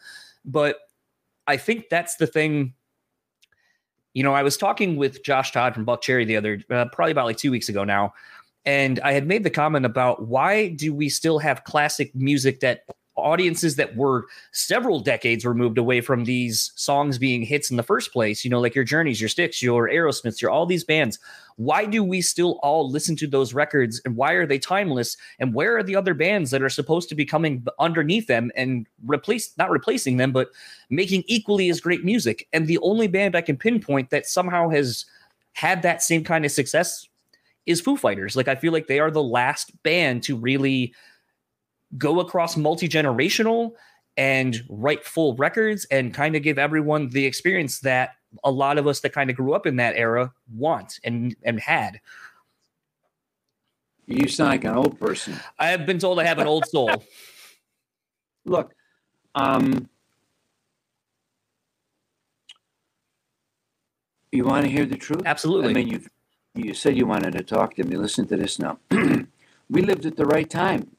[0.45, 0.79] But
[1.47, 2.75] I think that's the thing.
[4.15, 7.27] You know, I was talking with Josh Todd from Buckcherry the other, uh, probably about
[7.27, 8.13] like two weeks ago now.
[8.65, 12.85] And I had made the comment about why do we still have classic music that
[13.23, 18.13] audiences that were several decades removed away from these songs being hits in the first
[18.13, 21.19] place, you know, like your Journeys, your Styx, your Aerosmiths, your all these bands.
[21.57, 25.17] Why do we still all listen to those records and why are they timeless?
[25.39, 28.87] And where are the other bands that are supposed to be coming underneath them and
[29.07, 30.49] replace not replacing them, but
[30.91, 32.49] making equally as great music?
[32.53, 35.05] And the only band I can pinpoint that somehow has
[35.53, 37.07] had that same kind of success
[37.67, 38.37] is Foo Fighters.
[38.37, 40.95] Like I feel like they are the last band to really
[41.99, 43.73] go across multi generational
[44.17, 48.11] and write full records and kind of give everyone the experience that
[48.45, 51.61] a lot of us that kind of grew up in that era want and and
[51.61, 52.01] had.
[54.07, 55.37] You sound like an old person.
[55.59, 57.05] I have been told I have an old soul.
[58.45, 58.75] Look,
[59.35, 59.89] um,
[64.33, 65.23] you want to hear the truth?
[65.25, 65.71] Absolutely.
[65.71, 66.01] I mean, you
[66.55, 67.97] you said you wanted to talk to me.
[67.97, 68.79] Listen to this now.
[69.71, 70.91] we lived at the right time,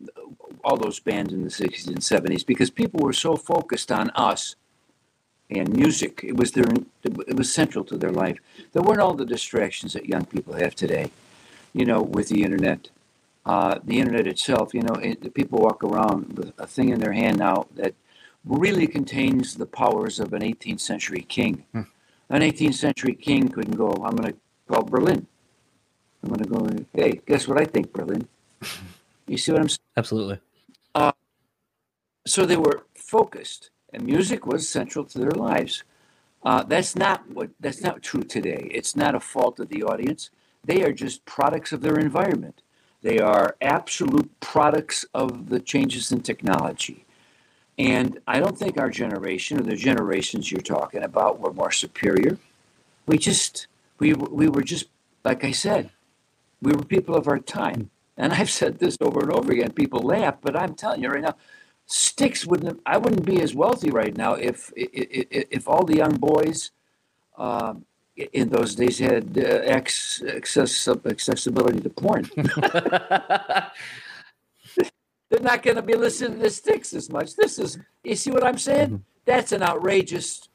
[0.63, 4.55] all those bands in the 60s and 70s, because people were so focused on us
[5.49, 6.21] and music.
[6.23, 6.65] It was their
[7.03, 8.37] it was central to their life.
[8.71, 11.11] There weren't all the distractions that young people have today.
[11.73, 12.89] You know, with the internet,
[13.45, 14.73] uh, the internet itself.
[14.73, 17.93] You know, it, people walk around with a thing in their hand now that
[18.45, 21.65] really contains the powers of an 18th century king.
[21.71, 21.81] Hmm.
[22.29, 23.91] An 18th century king couldn't go.
[23.91, 25.27] I'm going to call Berlin.
[26.21, 26.85] I'm going to go.
[26.93, 28.27] Hey, guess what I think, Berlin.
[29.25, 29.79] You see what I'm saying?
[29.95, 30.37] Absolutely.
[32.25, 35.83] So they were focused, and music was central to their lives.
[36.43, 38.69] Uh, that's not what that's not true today.
[38.71, 40.29] It's not a fault of the audience.
[40.63, 42.61] They are just products of their environment.
[43.01, 47.05] They are absolute products of the changes in technology.
[47.77, 52.37] And I don't think our generation or the generations you're talking about were more superior.
[53.05, 53.67] We just
[53.99, 54.87] we we were just
[55.25, 55.89] like I said,
[56.61, 57.89] we were people of our time.
[58.15, 59.71] And I've said this over and over again.
[59.71, 61.35] People laugh, but I'm telling you right now,
[61.85, 62.79] Styx wouldn't.
[62.85, 66.71] I wouldn't be as wealthy right now if if, if all the young boys
[67.37, 72.29] um, in those days had uh, access, accessibility to porn.
[75.29, 77.35] They're not going to be listening to Styx as much.
[77.35, 78.87] This is, you see what I'm saying?
[78.89, 79.03] Mm-hmm.
[79.25, 80.47] That's an outrageous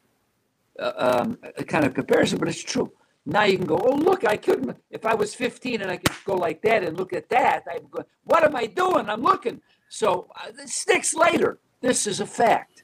[0.78, 2.92] uh, um, kind of comparison, but it's true.
[3.26, 6.14] Now you can go, oh, look, I couldn't, if I was 15 and I could
[6.24, 9.08] go like that and look at that, I'm going, what am I doing?
[9.08, 9.60] I'm looking.
[9.88, 11.59] So uh, Styx later.
[11.81, 12.83] This is a fact.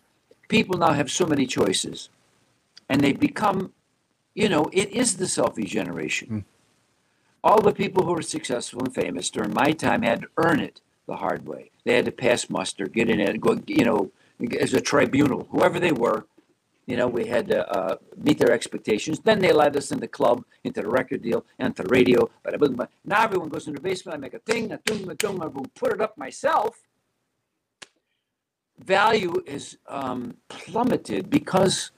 [0.49, 2.11] People now have so many choices
[2.89, 3.73] and they become,
[4.35, 6.29] you know, it is the selfie generation.
[6.29, 6.45] Mm.
[7.43, 10.81] All the people who were successful and famous during my time had to earn it
[11.07, 11.71] the hard way.
[11.85, 14.11] They had to pass muster, get in it, go, you know,
[14.59, 16.25] as a tribunal, whoever they were,
[16.87, 19.21] you know, we had to uh, meet their expectations.
[19.21, 22.31] Then they led us in the club, into the record deal, into the radio.
[22.43, 24.17] But now everyone goes in the basement.
[24.17, 26.83] I make a thing, a doom, a will put it up myself.
[28.85, 31.91] Value is um, plummeted because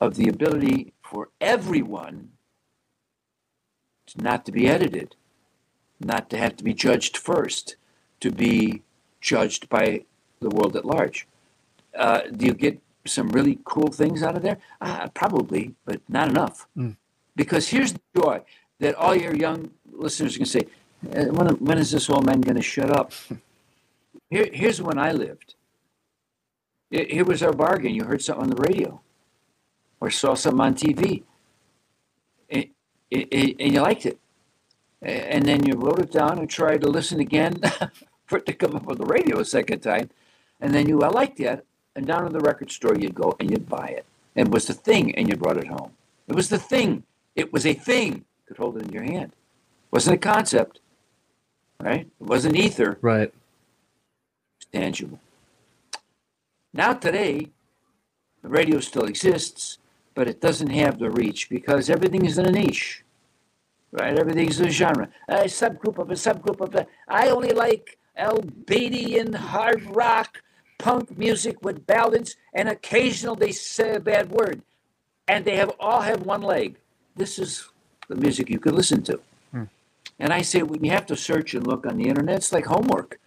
[0.00, 2.30] of the ability for everyone
[4.16, 5.16] not to be edited,
[6.00, 7.76] not to have to be judged first,
[8.20, 8.82] to be
[9.20, 10.04] judged by
[10.40, 11.26] the world at large.
[11.96, 14.58] Uh, do you get some really cool things out of there?
[14.80, 16.66] Uh, probably, but not enough.
[16.76, 16.96] Mm.
[17.34, 18.42] Because here's the joy
[18.80, 20.66] that all your young listeners can say,
[21.14, 23.12] uh, when, when is this old man going to shut up?
[24.30, 25.55] Here, here's when I lived.
[26.90, 27.94] Here was our bargain.
[27.94, 29.00] You heard something on the radio
[30.00, 31.24] or saw something on TV
[32.50, 32.66] and,
[33.32, 34.18] and you liked it.
[35.02, 37.60] And then you wrote it down and tried to listen again
[38.26, 40.10] for it to come up on the radio a second time.
[40.60, 43.50] And then you, I liked that and down to the record store you'd go and
[43.50, 44.04] you'd buy it.
[44.34, 45.92] It was the thing, and you brought it home.
[46.28, 47.04] It was the thing.
[47.34, 48.12] It was a thing.
[48.12, 49.32] You could hold it in your hand.
[49.32, 50.80] It wasn't a concept,
[51.80, 52.06] right?
[52.20, 52.98] It wasn't ether.
[53.00, 53.32] Right.
[54.58, 55.20] It's tangible.
[56.76, 57.48] Now today,
[58.42, 59.78] the radio still exists,
[60.14, 63.02] but it doesn't have the reach because everything is in a niche,
[63.92, 64.18] right?
[64.18, 66.86] Everything's a genre, a subgroup of a subgroup of a.
[67.08, 70.42] I only like Albanian hard rock
[70.78, 74.60] punk music with ballads, and occasional they say a bad word.
[75.28, 76.76] And they have all have one leg.
[77.16, 77.70] This is
[78.08, 79.18] the music you could listen to.
[79.50, 79.64] Hmm.
[80.18, 82.66] And I say, when you have to search and look on the internet, it's like
[82.66, 83.18] homework.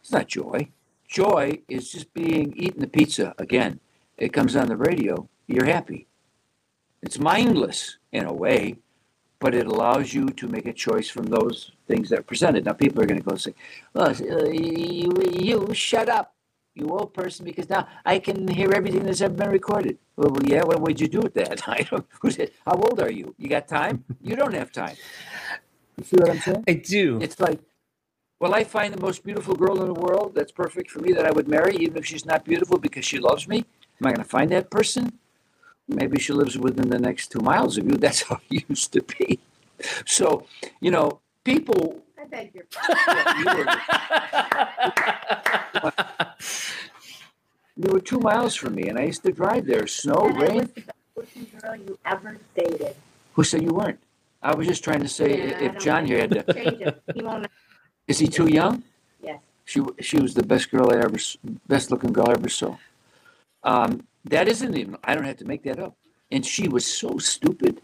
[0.00, 0.68] It's not joy.
[1.14, 3.78] Joy is just being eating the pizza again.
[4.18, 6.08] It comes on the radio, you're happy.
[7.02, 8.78] It's mindless in a way,
[9.38, 12.64] but it allows you to make a choice from those things that are presented.
[12.64, 13.54] Now, people are going to go say,
[13.92, 16.34] well, uh, you, you shut up
[16.74, 19.96] you old person, because now I can hear everything that's ever been recorded.
[20.16, 21.68] Well, yeah, what would you do with that?
[21.68, 22.04] I don't.
[22.66, 23.32] How old are you?
[23.38, 24.04] You got time?
[24.20, 24.96] You don't have time.
[25.96, 26.64] You see what I'm saying?
[26.66, 27.20] I do.
[27.22, 27.60] It's like,
[28.44, 31.24] well, I find the most beautiful girl in the world that's perfect for me that
[31.24, 33.64] I would marry, even if she's not beautiful because she loves me.
[33.98, 35.18] Am I going to find that person?
[35.88, 37.96] Maybe she lives within the next two miles of you.
[38.04, 39.38] That's how it used to be.
[40.04, 40.44] So,
[40.82, 43.66] you know, people I beg your pardon.
[47.76, 50.70] you, were, two miles from me, and I used to drive there, snow, and rain.
[51.16, 52.94] The girl you ever dated.
[53.32, 54.00] Who said you weren't?
[54.42, 56.94] I was just trying to say Yeah, if John here had to.
[57.14, 57.46] He won't,
[58.06, 58.82] is he too young?
[59.22, 59.40] yes.
[59.64, 61.18] She she was the best girl I ever,
[61.66, 62.76] best looking girl I ever saw.
[63.62, 64.96] Um, that isn't even.
[65.04, 65.96] I don't have to make that up.
[66.30, 67.80] And she was so stupid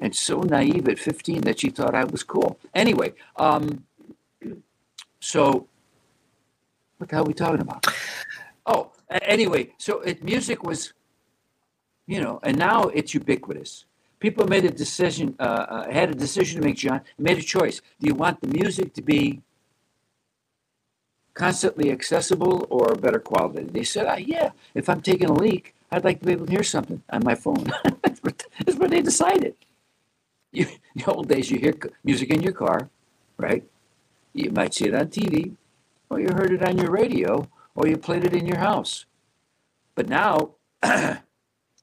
[0.00, 2.58] and so naive at 15 that she thought I was cool.
[2.74, 3.84] Anyway, um,
[5.20, 5.68] so
[6.98, 7.86] what the hell are we talking about?
[8.66, 8.90] Oh,
[9.22, 10.92] anyway, so it, music was,
[12.06, 13.84] you know, and now it's ubiquitous.
[14.18, 17.80] People made a decision, uh, uh, had a decision to make, John, made a choice.
[18.00, 19.42] Do you want the music to be
[21.36, 23.64] constantly accessible or better quality?
[23.64, 26.52] They said, ah, yeah, if I'm taking a leak, I'd like to be able to
[26.52, 27.64] hear something on my phone.
[28.02, 28.20] that's,
[28.78, 29.54] what, they decided.
[30.52, 32.88] You, in the old days, you hear music in your car,
[33.36, 33.64] right?
[34.32, 35.54] You might see it on TV,
[36.10, 39.04] or you heard it on your radio, or you played it in your house.
[39.94, 40.54] But now,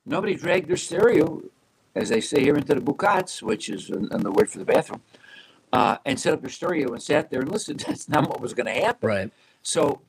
[0.06, 1.44] nobody dragged their stereo,
[1.96, 5.02] as they say here, into the bukats, which is an- another word for the bathroom,
[5.74, 7.80] uh, and set up your stereo and sat there and listened.
[7.88, 9.10] That's not what was going to happen.
[9.10, 9.32] Right.
[9.64, 10.02] So,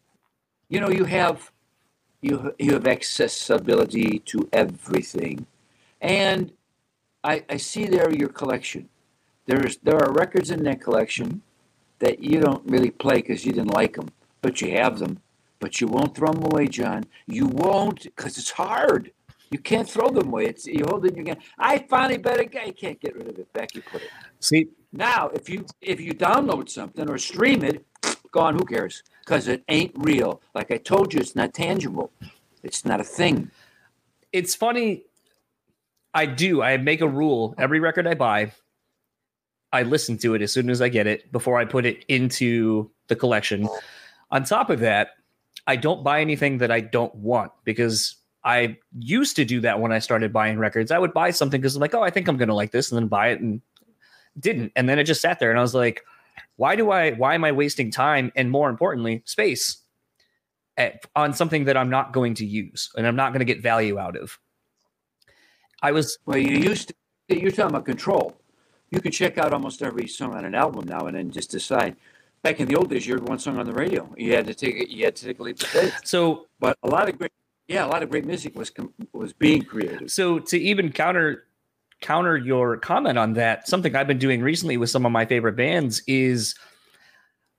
[0.69, 1.51] you know, you have
[2.21, 5.47] you you have accessibility to everything,
[6.01, 6.53] and
[7.23, 8.89] I I see there your collection.
[9.47, 11.43] There's there are records in that collection
[11.99, 14.09] that you don't really play because you didn't like them,
[14.43, 15.21] but you have them.
[15.61, 17.05] But you won't throw them away, John.
[17.27, 19.13] You won't because it's hard.
[19.51, 20.47] You can't throw them away.
[20.47, 21.47] It's you hold it in your hand.
[21.59, 23.53] I finally bet a guy can't get rid of it.
[23.53, 24.09] Back you put it.
[24.41, 27.85] See, Now, if you if you download something or stream it,
[28.31, 28.55] gone.
[28.55, 29.03] Who cares?
[29.25, 30.41] Because it ain't real.
[30.55, 32.13] Like I told you, it's not tangible.
[32.63, 33.51] It's not a thing.
[34.33, 35.05] it's funny.
[36.13, 36.63] I do.
[36.63, 38.53] I make a rule every record I buy.
[39.73, 42.91] I listen to it as soon as I get it before I put it into
[43.09, 43.69] the collection.
[44.31, 45.11] On top of that,
[45.67, 49.91] I don't buy anything that I don't want because I used to do that when
[49.91, 50.93] I started buying records.
[50.93, 52.93] I would buy something because I'm like, oh, I think I'm going to like this,
[52.93, 53.61] and then buy it and
[54.39, 54.73] didn't.
[54.77, 56.03] And then it just sat there, and I was like,
[56.57, 57.13] why do I?
[57.13, 59.79] Why am I wasting time and more importantly, space
[60.77, 63.63] at, on something that I'm not going to use and I'm not going to get
[63.63, 64.39] value out of?
[65.83, 66.95] I was Well, you used to.
[67.29, 68.37] You're talking about control.
[68.91, 71.97] You can check out almost every song on an album now and then just decide.
[72.43, 74.13] Back in the old days, you heard one song on the radio.
[74.19, 74.91] You had to take it.
[74.91, 75.95] You had to take a leap of faith.
[76.05, 77.33] so But a lot of great,
[77.69, 78.71] yeah, a lot of great music was
[79.13, 80.11] was being created.
[80.11, 81.45] so to even counter
[82.05, 85.57] counter your comment on that something i've been doing recently with some of my favorite
[85.57, 86.55] bands is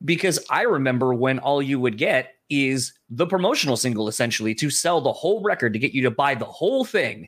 [0.03, 5.01] because i remember when all you would get is the promotional single essentially to sell
[5.01, 7.27] the whole record to get you to buy the whole thing.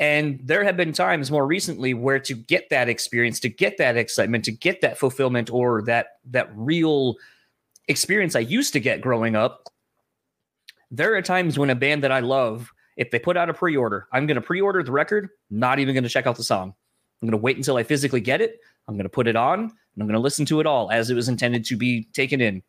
[0.00, 3.96] And there have been times more recently where to get that experience to get that
[3.96, 7.16] excitement to get that fulfillment or that that real
[7.88, 9.68] experience i used to get growing up
[10.90, 14.08] there are times when a band that i love if they put out a pre-order,
[14.12, 16.74] I'm going to pre-order the record, not even going to check out the song.
[17.22, 18.58] I'm going to wait until I physically get it.
[18.88, 21.08] I'm going to put it on and I'm going to listen to it all as
[21.08, 22.62] it was intended to be taken in.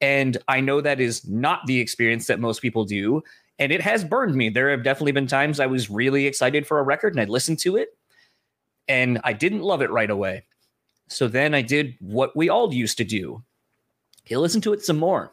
[0.00, 3.22] And I know that is not the experience that most people do.
[3.60, 4.48] And it has burned me.
[4.48, 7.60] There have definitely been times I was really excited for a record and I listened
[7.60, 7.96] to it
[8.88, 10.46] and I didn't love it right away.
[11.08, 13.44] So then I did what we all used to do.
[14.26, 15.32] You listen to it some more.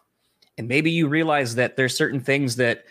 [0.59, 2.85] And maybe you realize that there's certain things that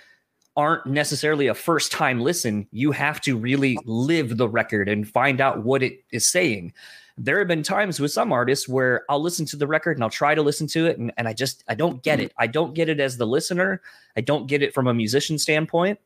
[0.57, 2.67] aren't necessarily a first time listen.
[2.73, 6.73] You have to really live the record and find out what it is saying.
[7.17, 10.11] There have been times with some artists where I'll listen to the record and I'll
[10.11, 12.27] try to listen to it and, and I just I don't get mm-hmm.
[12.27, 12.35] it.
[12.39, 13.83] I don't get it as the listener.
[14.17, 15.99] I don't get it from a musician standpoint.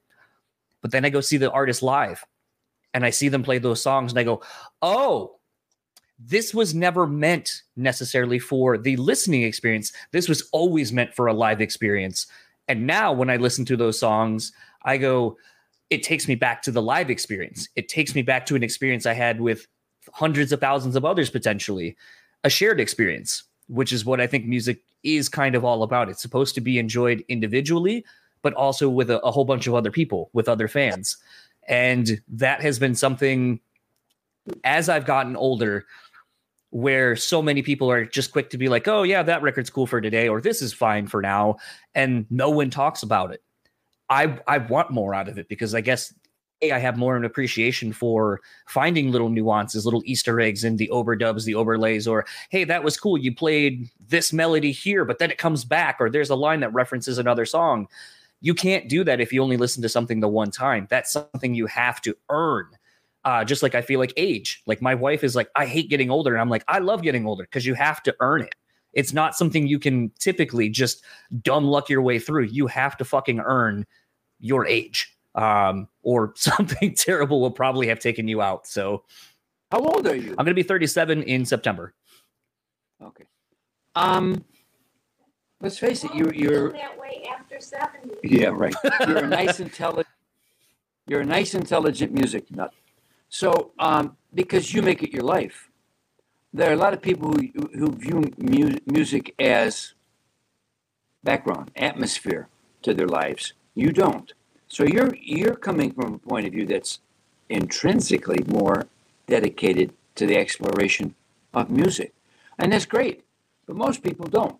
[0.82, 2.24] But then I go see the artist live
[2.92, 4.42] and I see them play those songs and I go,
[4.82, 5.36] oh,
[6.18, 9.92] this was never meant necessarily for the listening experience.
[10.12, 12.26] This was always meant for a live experience.
[12.68, 14.52] And now when I listen to those songs,
[14.84, 15.36] I go,
[15.90, 17.68] it takes me back to the live experience.
[17.76, 19.66] It takes me back to an experience I had with
[20.12, 21.96] hundreds of thousands of others potentially,
[22.42, 26.08] a shared experience, which is what I think music is kind of all about.
[26.08, 28.04] It's supposed to be enjoyed individually,
[28.42, 31.16] but also with a, a whole bunch of other people, with other fans.
[31.68, 33.60] And that has been something
[34.64, 35.86] as I've gotten older
[36.74, 39.86] where so many people are just quick to be like, oh, yeah, that record's cool
[39.86, 41.54] for today, or this is fine for now.
[41.94, 43.44] And no one talks about it.
[44.10, 46.12] I, I want more out of it because I guess
[46.62, 50.76] A, I have more of an appreciation for finding little nuances, little Easter eggs in
[50.76, 53.16] the overdubs, the overlays, or hey, that was cool.
[53.16, 56.74] You played this melody here, but then it comes back, or there's a line that
[56.74, 57.86] references another song.
[58.40, 60.88] You can't do that if you only listen to something the one time.
[60.90, 62.66] That's something you have to earn
[63.24, 64.62] uh, just like I feel like age.
[64.66, 66.32] Like my wife is like, I hate getting older.
[66.32, 68.54] And I'm like, I love getting older because you have to earn it.
[68.92, 71.02] It's not something you can typically just
[71.42, 72.44] dumb luck your way through.
[72.44, 73.86] You have to fucking earn
[74.40, 75.10] your age.
[75.34, 78.66] Um, or something terrible will probably have taken you out.
[78.66, 79.04] So
[79.72, 80.30] How old are you?
[80.30, 81.94] I'm going to be 37 in September.
[83.02, 83.24] Okay.
[83.96, 84.44] Um,
[85.60, 86.14] let's face it.
[86.14, 88.14] You're you're that way after seventy.
[88.22, 88.74] yeah right.
[89.06, 90.06] You're a nice intelligent.
[91.06, 92.72] You're a nice intelligent music nut.
[93.34, 95.68] So um, because you make it your life,
[96.52, 99.94] there are a lot of people who who view mu- music as
[101.24, 102.46] background atmosphere
[102.82, 103.54] to their lives.
[103.74, 104.32] You don't.
[104.68, 107.00] So you're you're coming from a point of view that's
[107.48, 108.86] intrinsically more
[109.26, 111.16] dedicated to the exploration
[111.52, 112.14] of music.
[112.60, 113.24] And that's great.
[113.66, 114.58] But most people don't.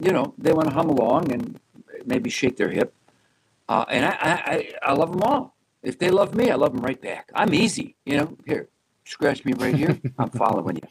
[0.00, 1.60] You know, they want to hum along and
[2.06, 2.94] maybe shake their hip.
[3.68, 4.56] Uh, and I, I, I,
[4.90, 5.53] I love them all.
[5.84, 7.30] If they love me, I love them right back.
[7.34, 7.94] I'm easy.
[8.06, 8.68] You know, here,
[9.04, 10.00] scratch me right here.
[10.18, 10.88] I'm following you.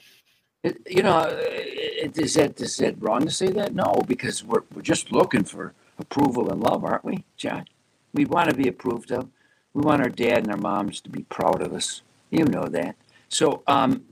[0.63, 3.73] It, you know, it, is that is that wrong to say that?
[3.73, 7.65] No, because we're we're just looking for approval and love, aren't we, John?
[8.13, 9.29] We want to be approved of.
[9.73, 12.03] We want our dad and our moms to be proud of us.
[12.29, 12.95] You know that.
[13.27, 14.03] So, um,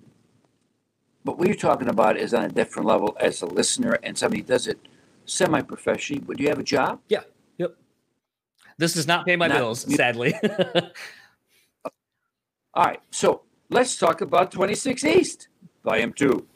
[1.24, 4.42] but what you're talking about is on a different level as a listener and somebody
[4.42, 4.80] does it
[5.26, 6.24] semi-professionally.
[6.26, 7.00] Would you have a job?
[7.08, 7.22] Yeah.
[8.82, 10.34] This does not pay my Not- bills, sadly.
[12.74, 13.00] All right.
[13.12, 15.50] So let's talk about 26 East,
[15.84, 16.48] Volume Two.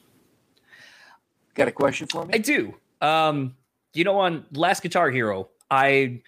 [1.54, 2.34] Got a question for me?
[2.34, 2.74] I do.
[3.00, 3.56] Um,
[3.94, 6.24] you know, on Last Guitar Hero, I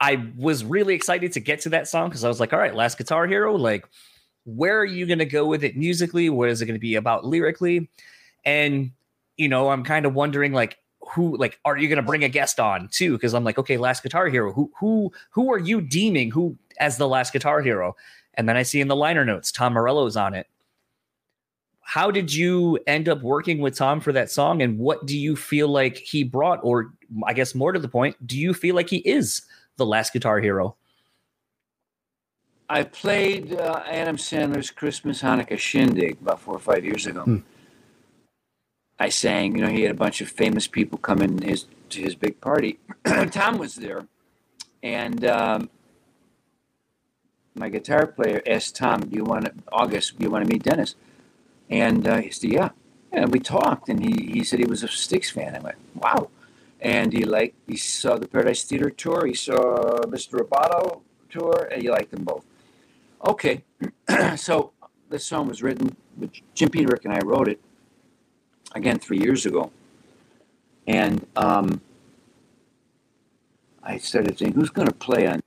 [0.00, 2.74] I was really excited to get to that song because I was like, all right,
[2.74, 3.86] Last Guitar Hero, like,
[4.44, 6.28] where are you gonna go with it musically?
[6.28, 7.88] What is it gonna be about lyrically?
[8.44, 8.90] And
[9.36, 10.76] you know, I'm kind of wondering like
[11.12, 13.12] who like are you gonna bring a guest on too?
[13.12, 16.96] Because I'm like, okay, Last Guitar Hero, who who who are you deeming who as
[16.96, 17.96] the last guitar hero?
[18.34, 20.48] And then I see in the liner notes, Tom Morello's on it
[21.84, 25.36] how did you end up working with Tom for that song and what do you
[25.36, 26.94] feel like he brought or
[27.26, 29.42] I guess more to the point do you feel like he is
[29.76, 30.76] the last guitar hero
[32.68, 37.22] I played uh, Adam Sandler's Christmas Hanukkah shindig about four or five years ago.
[37.22, 37.38] Hmm.
[38.98, 39.56] I sang.
[39.56, 42.40] You know, he had a bunch of famous people come in his to his big
[42.40, 42.78] party.
[43.30, 44.06] Tom was there,
[44.82, 45.70] and um,
[47.54, 50.18] my guitar player asked Tom, "Do you want to August?
[50.18, 50.94] Do you want to meet Dennis?"
[51.68, 52.70] And uh, he said, "Yeah."
[53.12, 55.54] And we talked, and he, he said he was a Styx fan.
[55.56, 56.30] I went, "Wow!"
[56.80, 59.26] And he liked he saw the Paradise Theater tour.
[59.26, 60.40] He saw Mr.
[60.40, 62.44] Roboto tour, and he liked them both.
[63.26, 63.64] Okay,
[64.36, 64.72] so
[65.10, 65.96] this song was written.
[66.54, 67.60] Jim Peterick and I wrote it
[68.74, 69.72] again three years ago,
[70.86, 71.80] and um,
[73.82, 75.42] I started thinking, who's going to play on?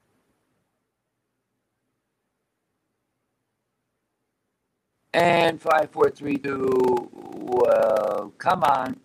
[5.13, 7.09] And five, four, three, two.
[7.13, 8.99] Well, come on.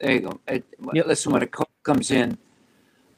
[0.00, 0.40] There you go.
[0.48, 1.06] It, Yep.
[1.06, 2.38] Listen, when it co- comes in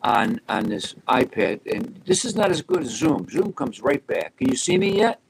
[0.02, 3.28] on on this iPad, and this is not as good as Zoom.
[3.30, 4.36] Zoom comes right back.
[4.38, 5.20] Can you see me yet?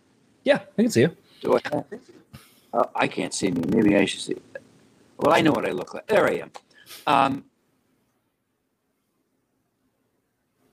[0.45, 1.85] yeah I can see you Do I?
[2.73, 3.63] Uh, I can't see me.
[3.69, 4.37] Maybe I should see.
[5.19, 6.07] Well, I know what I look like.
[6.07, 6.51] There I am.
[7.07, 7.45] Um,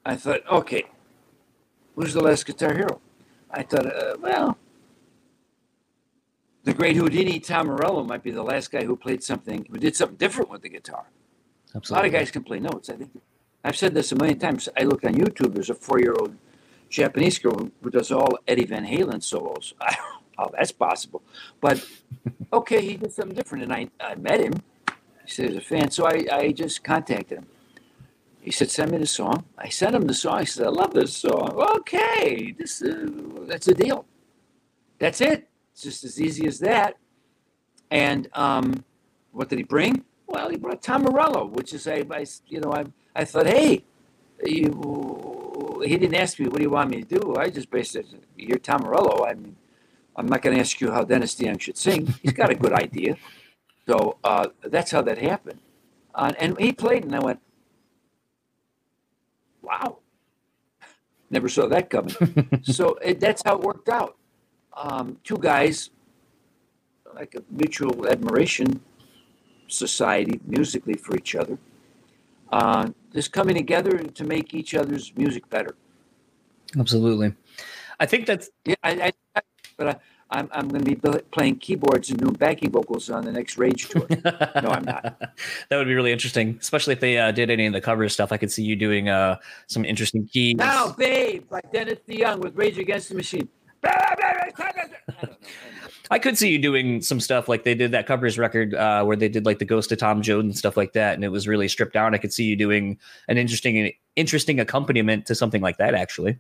[0.06, 0.84] I thought, okay,
[1.96, 3.00] who's the last guitar hero?
[3.50, 4.58] I thought, uh, well,
[6.64, 9.96] the great Houdini Tom Morello might be the last guy who played something, who did
[9.96, 11.06] something different with the guitar.
[11.74, 12.90] A lot of guys can play notes.
[12.90, 13.12] I think
[13.64, 14.70] I've said this a million times.
[14.78, 15.54] I looked on YouTube.
[15.54, 16.36] There's a four-year-old
[16.90, 19.74] Japanese girl who, who does all Eddie Van Halen solos.
[19.82, 19.96] I
[20.38, 21.22] how that's possible,
[21.62, 21.86] but
[22.54, 24.54] okay, he did something different, and I, I met him.
[25.26, 27.48] He said he's a fan, so I, I just contacted him.
[28.42, 30.40] He said, "Send me the song." I sent him the song.
[30.40, 33.08] He said, "I love this song." Okay, this uh,
[33.48, 34.06] that's a deal.
[35.00, 35.48] That's it.
[35.74, 36.98] It's just as easy as that.
[37.92, 38.84] And um,
[39.32, 40.04] what did he bring?
[40.28, 43.84] Well, he brought Tom Morello, which is a, I, you know, I, I thought, hey,
[44.46, 47.36] you, he didn't ask me, what do you want me to do?
[47.38, 49.26] I just basically said, you're Tom Morello.
[49.26, 49.56] I mean,
[50.16, 52.14] I'm not going to ask you how Dennis DeYoung should sing.
[52.22, 53.18] He's got a good idea.
[53.88, 55.60] So uh, that's how that happened.
[56.14, 57.40] Uh, and he played, and I went,
[59.62, 60.00] wow.
[61.30, 62.16] Never saw that coming.
[62.62, 64.18] so it, that's how it worked out.
[64.76, 65.90] Um, two guys,
[67.16, 68.82] like a mutual admiration
[69.68, 71.58] society musically for each other,
[72.52, 75.76] uh, just coming together to make each other's music better.
[76.78, 77.34] absolutely
[78.00, 79.42] I think that's Yeah, I, I,
[79.78, 79.96] but I,
[80.34, 83.88] I'm, I'm going to be playing keyboards and doing backing vocals on the next Rage
[83.90, 84.08] tour.
[84.10, 85.04] No, I'm not.
[85.70, 88.32] that would be really interesting, especially if they uh, did any of the cover stuff.
[88.32, 90.56] I could see you doing uh, some interesting keys.
[90.56, 93.48] Now, Babe, by Dennis DeYoung with Rage Against the Machine.
[96.10, 96.20] I.
[96.20, 99.28] Could see you doing some stuff like they did that covers record uh, where they
[99.28, 101.68] did like the Ghost of Tom Jones and stuff like that, and it was really
[101.68, 102.16] stripped down.
[102.16, 102.98] I could see you doing
[103.28, 106.40] an interesting, interesting accompaniment to something like that, actually.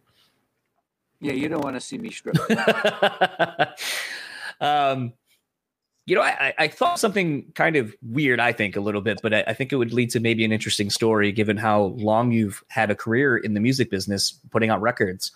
[1.24, 2.36] Yeah, you don't want to see me strip.
[4.62, 5.14] Um,
[6.06, 9.34] you know, I, I thought something kind of weird, I think, a little bit, but
[9.34, 12.64] I, I, think it would lead to maybe an interesting story given how long you've
[12.70, 15.32] had a career in the music business, putting out records.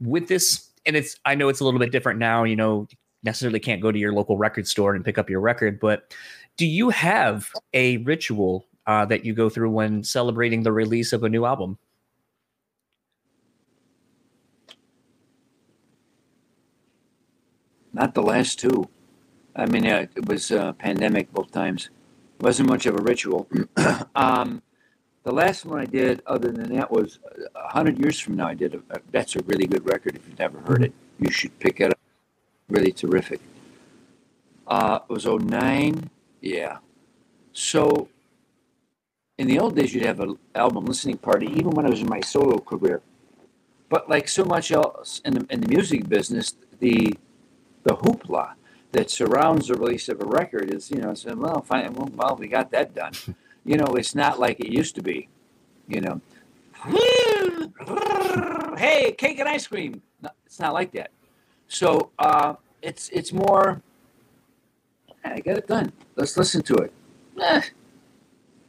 [0.00, 2.88] With this, and it's, I know it's a little bit different now, you know,
[3.22, 6.14] necessarily can't go to your local record store and pick up your record, but
[6.56, 11.22] do you have a ritual uh, that you go through when celebrating the release of
[11.22, 11.78] a new album?
[17.92, 18.88] Not the last two.
[19.54, 21.90] I mean, uh, it was uh, pandemic both times.
[22.38, 23.46] It wasn't much of a ritual.
[24.14, 24.62] um,
[25.24, 27.18] the last one I did, other than that, was
[27.54, 28.48] a hundred years from now.
[28.48, 28.74] I did.
[28.74, 30.16] A, that's a really good record.
[30.16, 31.98] If you've never heard it, you should pick it up.
[32.68, 33.40] Really terrific.
[34.66, 36.08] Uh, it was 09.
[36.40, 36.78] Yeah.
[37.52, 38.08] So,
[39.36, 42.08] in the old days, you'd have an album listening party, even when I was in
[42.08, 43.02] my solo career.
[43.90, 47.14] But like so much else in the, in the music business, the
[47.84, 48.52] the hoopla
[48.92, 52.36] that surrounds the release of a record is, you know, saying, well, fine, well, well,
[52.38, 53.12] we got that done.
[53.64, 55.28] you know, it's not like it used to be,
[55.88, 56.20] you know.
[58.76, 60.02] hey, cake and ice cream.
[60.20, 61.10] No, it's not like that.
[61.68, 63.80] So uh, it's it's more.
[65.24, 65.92] I got it done.
[66.16, 66.92] Let's listen to it.
[67.40, 67.62] Eh,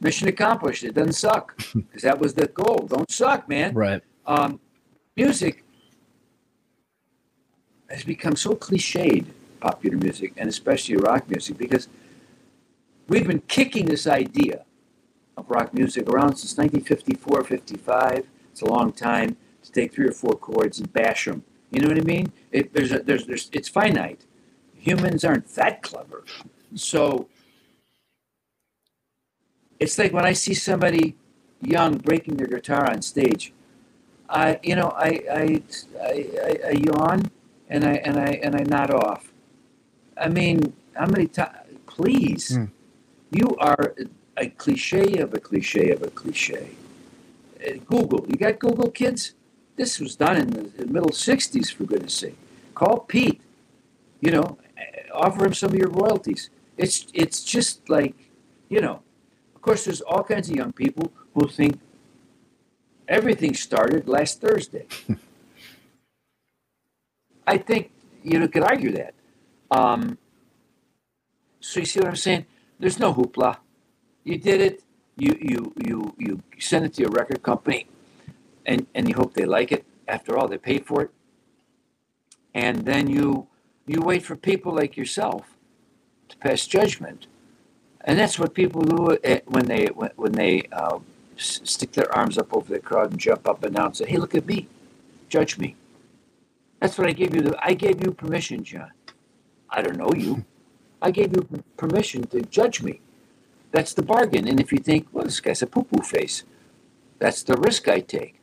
[0.00, 0.84] mission accomplished.
[0.84, 2.86] It doesn't suck because that was the goal.
[2.88, 3.74] Don't suck, man.
[3.74, 4.00] Right.
[4.26, 4.60] Um,
[5.16, 5.63] music
[7.94, 9.26] has become so cliched
[9.60, 11.88] popular music and especially rock music because
[13.08, 14.64] we've been kicking this idea
[15.36, 18.26] of rock music around since 1954, 55.
[18.50, 21.44] It's a long time to take three or four chords and bash them.
[21.70, 22.32] You know what I mean?
[22.52, 24.22] It, there's, a, there's, there's, it's finite.
[24.76, 26.24] Humans aren't that clever.
[26.74, 27.28] So
[29.80, 31.16] it's like when I see somebody
[31.62, 33.52] young breaking their guitar on stage,
[34.28, 35.62] I, you know, I, I,
[36.02, 37.30] I, I, I yawn
[37.74, 39.24] and I, and I, and I nod off
[40.16, 41.56] I mean, how many times?
[41.86, 42.70] Please, mm.
[43.30, 43.94] you are
[44.36, 46.70] a cliche of a cliche of a cliche.
[47.64, 49.34] Uh, Google, you got Google kids?
[49.76, 52.36] This was done in the middle 60s, for goodness sake.
[52.74, 53.40] Call Pete,
[54.20, 56.50] you know, uh, offer him some of your royalties.
[56.76, 58.14] It's, it's just like,
[58.68, 59.02] you know,
[59.54, 61.78] of course, there's all kinds of young people who think
[63.08, 64.86] everything started last Thursday.
[67.46, 67.90] I think
[68.22, 69.14] you could argue that.
[69.70, 70.18] Um,
[71.60, 72.46] so you see what I'm saying?
[72.78, 73.58] There's no hoopla.
[74.24, 74.82] You did it.
[75.16, 77.86] You you you you send it to your record company,
[78.66, 79.84] and and you hope they like it.
[80.08, 81.10] After all, they paid for it.
[82.54, 83.46] And then you
[83.86, 85.54] you wait for people like yourself
[86.28, 87.26] to pass judgment,
[88.00, 89.86] and that's what people do eh, when they
[90.16, 90.98] when they uh,
[91.36, 94.16] stick their arms up over the crowd and jump up and down and say, "Hey,
[94.16, 94.68] look at me,
[95.28, 95.76] judge me."
[96.84, 97.40] That's what I gave you.
[97.40, 98.90] The, I gave you permission, John.
[99.70, 100.44] I don't know you.
[101.00, 103.00] I gave you permission to judge me.
[103.72, 104.46] That's the bargain.
[104.46, 106.44] And if you think, well, this guy's a poo poo face,
[107.18, 108.38] that's the risk I take.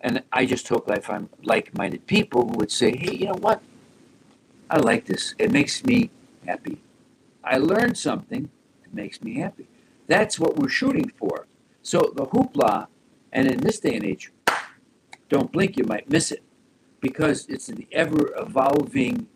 [0.00, 3.40] And I just hope I find like minded people who would say, hey, you know
[3.40, 3.60] what?
[4.70, 5.34] I like this.
[5.36, 6.10] It makes me
[6.46, 6.80] happy.
[7.42, 8.50] I learned something.
[8.84, 9.66] It makes me happy.
[10.06, 11.48] That's what we're shooting for.
[11.82, 12.86] So the hoopla,
[13.32, 14.30] and in this day and age,
[15.28, 16.44] don't blink, you might miss it
[17.04, 19.26] because it's the ever evolving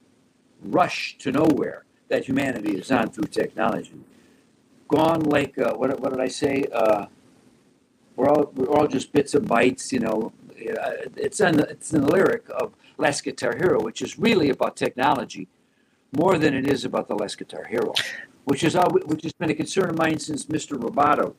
[0.62, 4.00] rush to nowhere that humanity is on through technology.
[4.88, 6.64] Gone like uh, what, what did I say?
[6.72, 7.04] Uh,
[8.16, 9.92] we're all we're all just bits and bytes.
[9.92, 14.18] You know, it's in the, it's in the lyric of Last Guitar Hero, which is
[14.18, 15.46] really about technology
[16.16, 17.92] more than it is about the Last Guitar Hero,
[18.44, 20.78] which is all, which has been a concern of mine since Mr.
[20.78, 21.34] Roboto.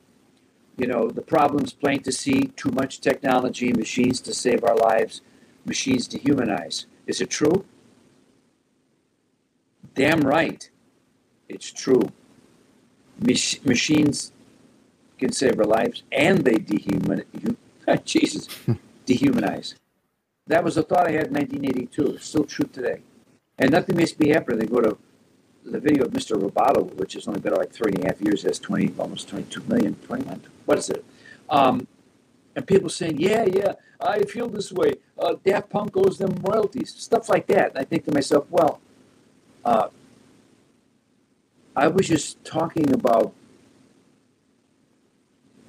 [0.77, 5.21] You know, the problems plain to see: too much technology, machines to save our lives,
[5.65, 6.85] machines dehumanize.
[7.07, 7.65] Is it true?
[9.95, 10.69] Damn right.
[11.47, 12.01] It's true.
[13.19, 14.31] Mach- machines
[15.17, 17.55] can save our lives and they dehumanize.
[18.05, 18.47] Jesus,
[19.07, 19.75] dehumanize.
[20.47, 22.15] That was a thought I had in 1982.
[22.15, 23.01] It's still true today.
[23.57, 24.97] And nothing makes me happier than go to
[25.65, 26.35] the video of Mr.
[26.41, 29.61] Roboto, which has only been like three and a half years, has 20, almost 22
[29.67, 31.03] million, 21, what is it?
[31.49, 31.87] Um,
[32.59, 34.95] and people saying, yeah, yeah, I feel this way.
[35.17, 37.69] Uh, Daft Punk owes them royalties, stuff like that.
[37.69, 38.81] And I think to myself, well,
[39.63, 39.87] uh,
[41.73, 43.33] I was just talking about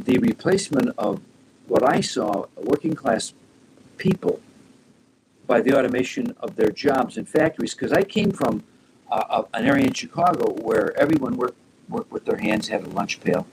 [0.01, 1.21] the replacement of
[1.69, 3.35] what I saw working class
[3.97, 4.41] people
[5.47, 7.73] by the automation of their jobs in factories.
[7.73, 8.65] Because I came from
[9.13, 13.21] uh, an area in Chicago where everyone worked, worked with their hands, had a lunch
[13.21, 13.47] pail.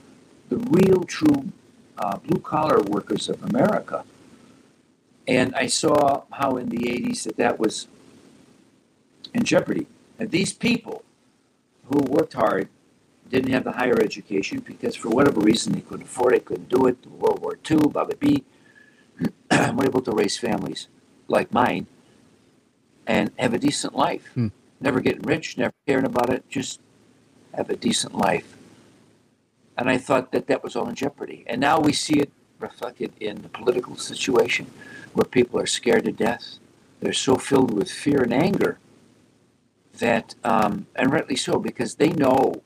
[0.48, 1.52] The real, true
[1.98, 4.04] uh, blue collar workers of America.
[5.26, 7.86] And I saw how in the 80s that that was
[9.34, 9.86] in jeopardy
[10.18, 11.04] And these people
[11.86, 12.68] who worked hard
[13.30, 16.86] didn't have the higher education because for whatever reason they couldn't afford it, couldn't do
[16.86, 17.06] it.
[17.06, 19.72] World War II, blah blah blah.
[19.76, 20.88] were able to raise families
[21.28, 21.86] like mine
[23.06, 24.30] and have a decent life.
[24.34, 24.48] Hmm.
[24.80, 26.80] Never getting rich, never caring about it, just
[27.54, 28.57] have a decent life.
[29.78, 31.44] And I thought that that was all in jeopardy.
[31.46, 34.66] And now we see it reflected in the political situation
[35.14, 36.58] where people are scared to death.
[37.00, 38.80] They're so filled with fear and anger
[39.98, 42.62] that, um, and rightly so, because they know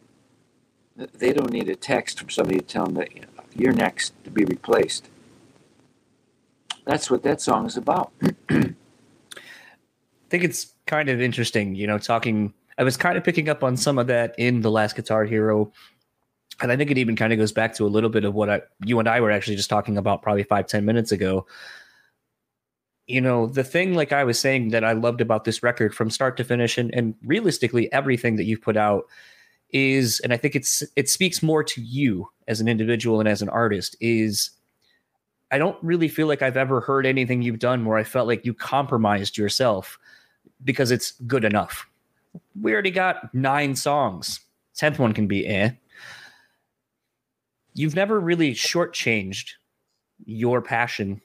[0.96, 3.72] that they don't need a text from somebody to tell them that you know, you're
[3.72, 5.08] next to be replaced.
[6.86, 8.12] That's what that song is about.
[8.50, 8.74] I
[10.30, 12.54] think it's kind of interesting, you know, talking.
[12.78, 15.70] I was kind of picking up on some of that in The Last Guitar Hero.
[16.62, 18.48] And I think it even kind of goes back to a little bit of what
[18.48, 21.46] I, you and I were actually just talking about probably five, ten minutes ago.
[23.08, 26.08] You know, the thing, like I was saying, that I loved about this record from
[26.08, 29.04] start to finish, and, and realistically, everything that you've put out
[29.70, 33.42] is, and I think it's it speaks more to you as an individual and as
[33.42, 34.50] an artist, is
[35.50, 38.46] I don't really feel like I've ever heard anything you've done where I felt like
[38.46, 39.98] you compromised yourself
[40.64, 41.86] because it's good enough.
[42.60, 44.40] We already got nine songs.
[44.74, 45.72] Tenth one can be eh.
[47.74, 49.52] You've never really shortchanged
[50.24, 51.20] your passion,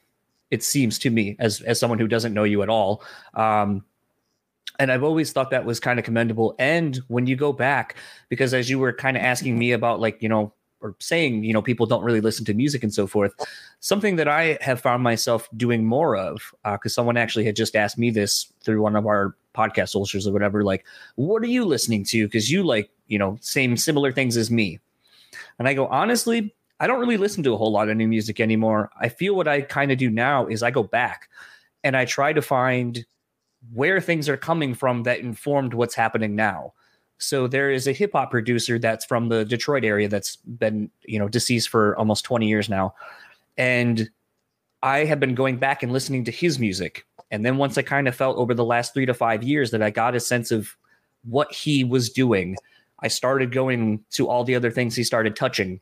[0.50, 3.04] it seems to me, as as someone who doesn't know you at all.
[3.34, 3.84] Um,
[4.80, 6.56] and I've always thought that was kind of commendable.
[6.60, 7.96] And when you go back,
[8.30, 11.54] because as you were kind of asking me about, like, you know, or saying, you
[11.54, 13.34] know, people don't really listen to music and so forth.
[13.80, 17.76] Something that I have found myself doing more of, because uh, someone actually had just
[17.76, 20.86] asked me this through one of our podcast socials or whatever, like,
[21.16, 22.28] what are you listening to?
[22.28, 24.80] Because you like, you know, same similar things as me.
[25.60, 28.40] And I go, honestly, I don't really listen to a whole lot of new music
[28.40, 28.92] anymore.
[29.00, 31.30] I feel what I kind of do now is I go back
[31.84, 33.06] and I try to find
[33.74, 36.74] where things are coming from that informed what's happening now.
[37.18, 41.18] So there is a hip hop producer that's from the Detroit area that's been, you
[41.18, 42.94] know, deceased for almost 20 years now.
[43.58, 44.10] And
[44.84, 47.06] I have been going back and listening to his music.
[47.32, 49.82] And then once I kind of felt over the last three to five years that
[49.82, 50.76] I got a sense of
[51.24, 52.56] what he was doing,
[53.00, 55.80] I started going to all the other things he started touching,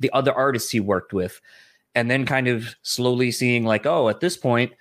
[0.00, 1.40] the other artists he worked with,
[1.94, 4.72] and then kind of slowly seeing like, oh, at this point,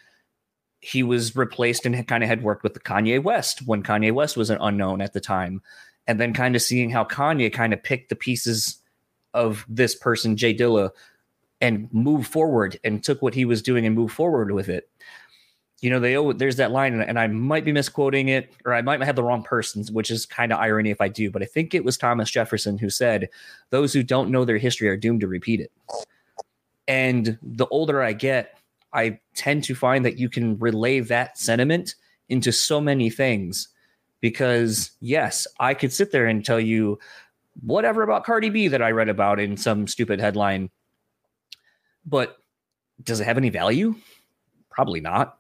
[0.79, 4.35] he was replaced and kind of had worked with the Kanye West when Kanye West
[4.35, 5.61] was an unknown at the time.
[6.07, 8.81] And then kind of seeing how Kanye kind of picked the pieces
[9.33, 10.89] of this person, J Dilla,
[11.61, 14.89] and moved forward and took what he was doing and moved forward with it.
[15.81, 19.01] You know, they there's that line, and I might be misquoting it, or I might
[19.01, 21.73] have the wrong persons, which is kind of irony if I do, but I think
[21.73, 23.29] it was Thomas Jefferson who said,
[23.71, 25.71] Those who don't know their history are doomed to repeat it.
[26.87, 28.59] And the older I get,
[28.93, 31.95] I tend to find that you can relay that sentiment
[32.29, 33.69] into so many things
[34.19, 36.99] because yes, I could sit there and tell you
[37.61, 40.69] whatever about Cardi B that I read about in some stupid headline.
[42.05, 42.37] But
[43.03, 43.95] does it have any value?
[44.69, 45.37] Probably not.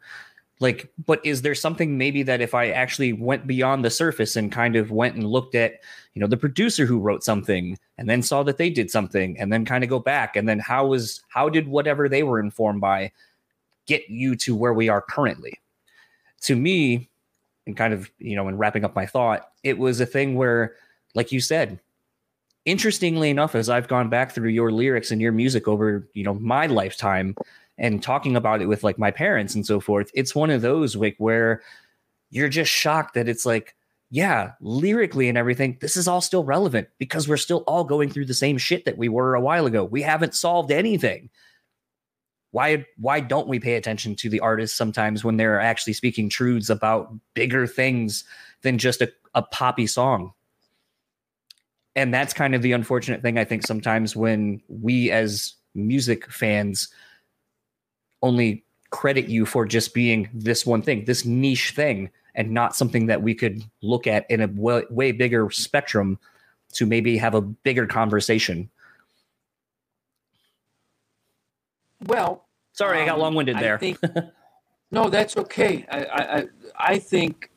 [0.61, 4.51] Like, but is there something maybe that if I actually went beyond the surface and
[4.51, 5.79] kind of went and looked at,
[6.13, 9.51] you know, the producer who wrote something and then saw that they did something and
[9.51, 12.79] then kind of go back and then how was how did whatever they were informed
[12.79, 13.11] by
[13.87, 15.59] get you to where we are currently.
[16.43, 17.09] To me,
[17.65, 20.75] and kind of, you know, in wrapping up my thought, it was a thing where,
[21.13, 21.79] like you said,
[22.65, 26.33] interestingly enough, as I've gone back through your lyrics and your music over, you know,
[26.35, 27.35] my lifetime
[27.81, 30.95] and talking about it with like my parents and so forth, it's one of those
[30.95, 31.61] like where
[32.29, 33.75] you're just shocked that it's like,
[34.09, 38.25] yeah, lyrically and everything, this is all still relevant because we're still all going through
[38.25, 39.83] the same shit that we were a while ago.
[39.83, 41.29] We haven't solved anything
[42.51, 46.69] why why don't we pay attention to the artists sometimes when they're actually speaking truths
[46.69, 48.23] about bigger things
[48.61, 50.33] than just a, a poppy song
[51.95, 56.89] and that's kind of the unfortunate thing i think sometimes when we as music fans
[58.21, 63.07] only credit you for just being this one thing this niche thing and not something
[63.07, 66.19] that we could look at in a way, way bigger spectrum
[66.73, 68.69] to maybe have a bigger conversation
[72.07, 73.77] Well, sorry, um, I got um, long winded there.
[73.77, 73.99] Think,
[74.91, 75.85] no, that's okay.
[75.89, 76.45] I, I,
[76.77, 77.49] I think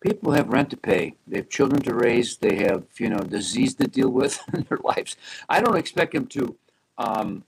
[0.00, 1.14] people have rent to pay.
[1.26, 2.36] They have children to raise.
[2.36, 5.16] They have, you know, disease to deal with in their lives.
[5.48, 6.56] I don't expect them to.
[6.98, 7.44] Um,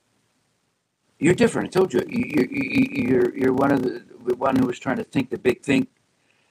[1.19, 1.69] you're different.
[1.69, 2.03] I told you.
[2.09, 5.87] You're, you're, you're one of the one who was trying to think the big thing,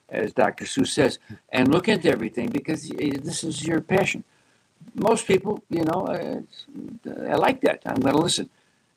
[0.10, 0.66] as Dr.
[0.66, 4.24] Seuss says, and look into everything because this is your passion.
[4.96, 6.08] Most people, you know,
[7.30, 7.82] I like that.
[7.86, 8.50] I'm going to listen.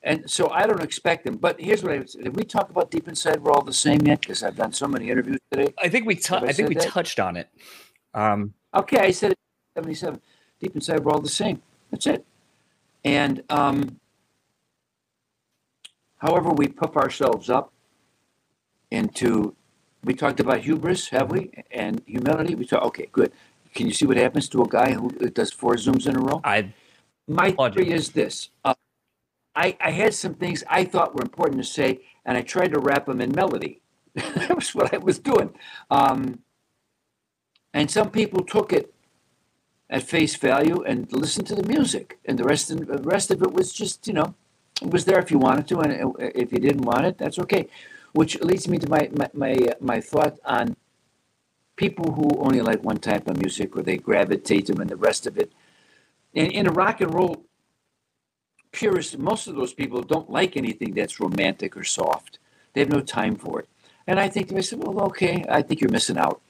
[0.02, 1.36] And so I don't expect them.
[1.36, 2.22] But here's what I would say.
[2.22, 4.20] Did we talk about Deep Inside We're All the Same yet?
[4.20, 5.74] Because I've done so many interviews today.
[5.82, 6.88] I think we I I think we that?
[6.88, 7.48] touched on it.
[8.14, 9.38] Um, Okay, I said it
[9.74, 10.20] 77.
[10.60, 11.60] Deep inside, we're all the same.
[11.90, 12.24] That's it.
[13.04, 13.99] And um,
[16.20, 17.72] however, we puff ourselves up
[18.90, 19.54] into,
[20.04, 21.50] we talked about hubris, have we?
[21.70, 22.54] And humility.
[22.54, 23.32] We talk, okay, good.
[23.74, 26.40] Can you see what happens to a guy who does four Zooms in a row?
[26.44, 26.72] I
[27.28, 28.50] My theory is this.
[28.64, 28.74] Uh,
[29.54, 32.80] I, I had some things I thought were important to say, and I tried to
[32.80, 33.80] wrap them in melody.
[34.14, 35.54] that was what I was doing.
[35.90, 36.40] Um,
[37.72, 38.92] and some people took it
[39.88, 43.42] at face value and listened to the music, and the rest of, the rest of
[43.42, 44.34] it was just, you know,
[44.82, 47.68] it was there if you wanted to, and if you didn't want it, that's okay.
[48.12, 50.76] Which leads me to my my my, uh, my thought on
[51.76, 55.26] people who only like one type of music, or they gravitate to, and the rest
[55.26, 55.52] of it
[56.34, 57.44] in, in a rock and roll
[58.72, 62.38] purist, most of those people don't like anything that's romantic or soft.
[62.72, 63.68] They have no time for it.
[64.06, 66.40] And I think to myself, well, okay, I think you're missing out.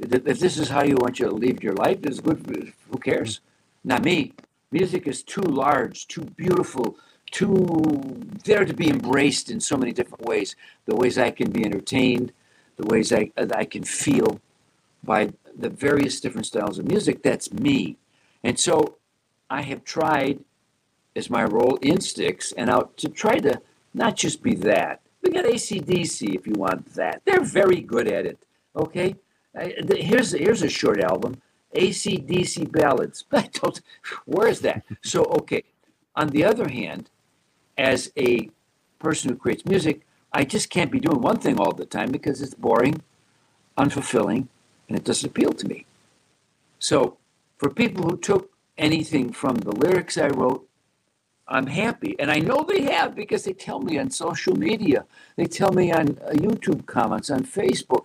[0.00, 2.72] If if this is how you want you to live your life, it's good.
[2.90, 3.40] Who cares?
[3.84, 4.32] Not me.
[4.72, 6.96] Music is too large, too beautiful,
[7.34, 10.54] too there to be embraced in so many different ways.
[10.86, 12.32] The ways I can be entertained,
[12.76, 14.40] the ways I, uh, I can feel
[15.02, 17.22] by the various different styles of music.
[17.22, 17.96] That's me.
[18.44, 18.98] And so
[19.50, 20.40] I have tried,
[21.16, 23.60] as my role in Styx, and out to try to
[23.92, 25.00] not just be that.
[25.22, 27.22] We got ACDC if you want that.
[27.24, 28.38] They're very good at it.
[28.76, 29.16] Okay?
[29.58, 31.40] I- the- Here's, here's a short album
[31.74, 33.24] ACDC Ballads.
[33.32, 33.80] I don't,
[34.26, 34.84] where is that?
[35.02, 35.64] So, okay.
[36.14, 37.10] On the other hand,
[37.76, 38.50] as a
[38.98, 40.02] person who creates music,
[40.32, 43.02] I just can't be doing one thing all the time because it's boring,
[43.78, 44.48] unfulfilling,
[44.88, 45.86] and it doesn't appeal to me.
[46.78, 47.16] So,
[47.58, 50.68] for people who took anything from the lyrics I wrote,
[51.46, 52.16] I'm happy.
[52.18, 55.04] And I know they have because they tell me on social media,
[55.36, 58.04] they tell me on uh, YouTube comments, on Facebook.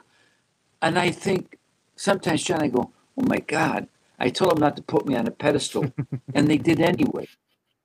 [0.81, 1.57] And I think
[1.95, 3.87] sometimes, John, I go, oh my God,
[4.19, 5.93] I told them not to put me on a pedestal,
[6.33, 7.27] and they did anyway.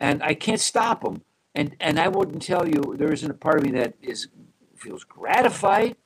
[0.01, 1.23] And I can't stop them.
[1.55, 4.29] And, and I wouldn't tell you there isn't a part of me that is
[4.77, 5.97] feels gratified.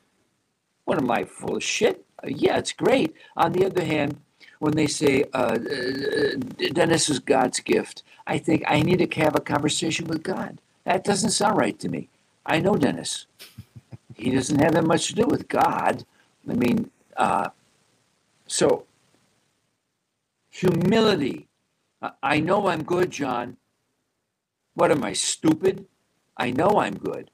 [0.84, 2.04] What am I full of shit?
[2.22, 3.14] Uh, yeah, it's great.
[3.36, 4.20] On the other hand,
[4.58, 6.36] when they say uh, uh,
[6.72, 10.60] Dennis is God's gift, I think I need to have a conversation with God.
[10.84, 12.08] That doesn't sound right to me.
[12.46, 13.26] I know Dennis.
[14.14, 16.04] He doesn't have that much to do with God.
[16.48, 17.50] I mean, uh,
[18.46, 18.84] so
[20.50, 21.46] humility.
[22.22, 23.56] I know I'm good, John.
[24.78, 25.86] What am I, stupid?
[26.36, 27.32] I know I'm good.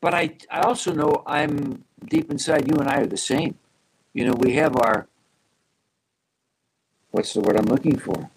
[0.00, 3.56] But I, I also know I'm deep inside you and I are the same.
[4.12, 5.08] You know, we have our,
[7.10, 8.30] what's the word I'm looking for?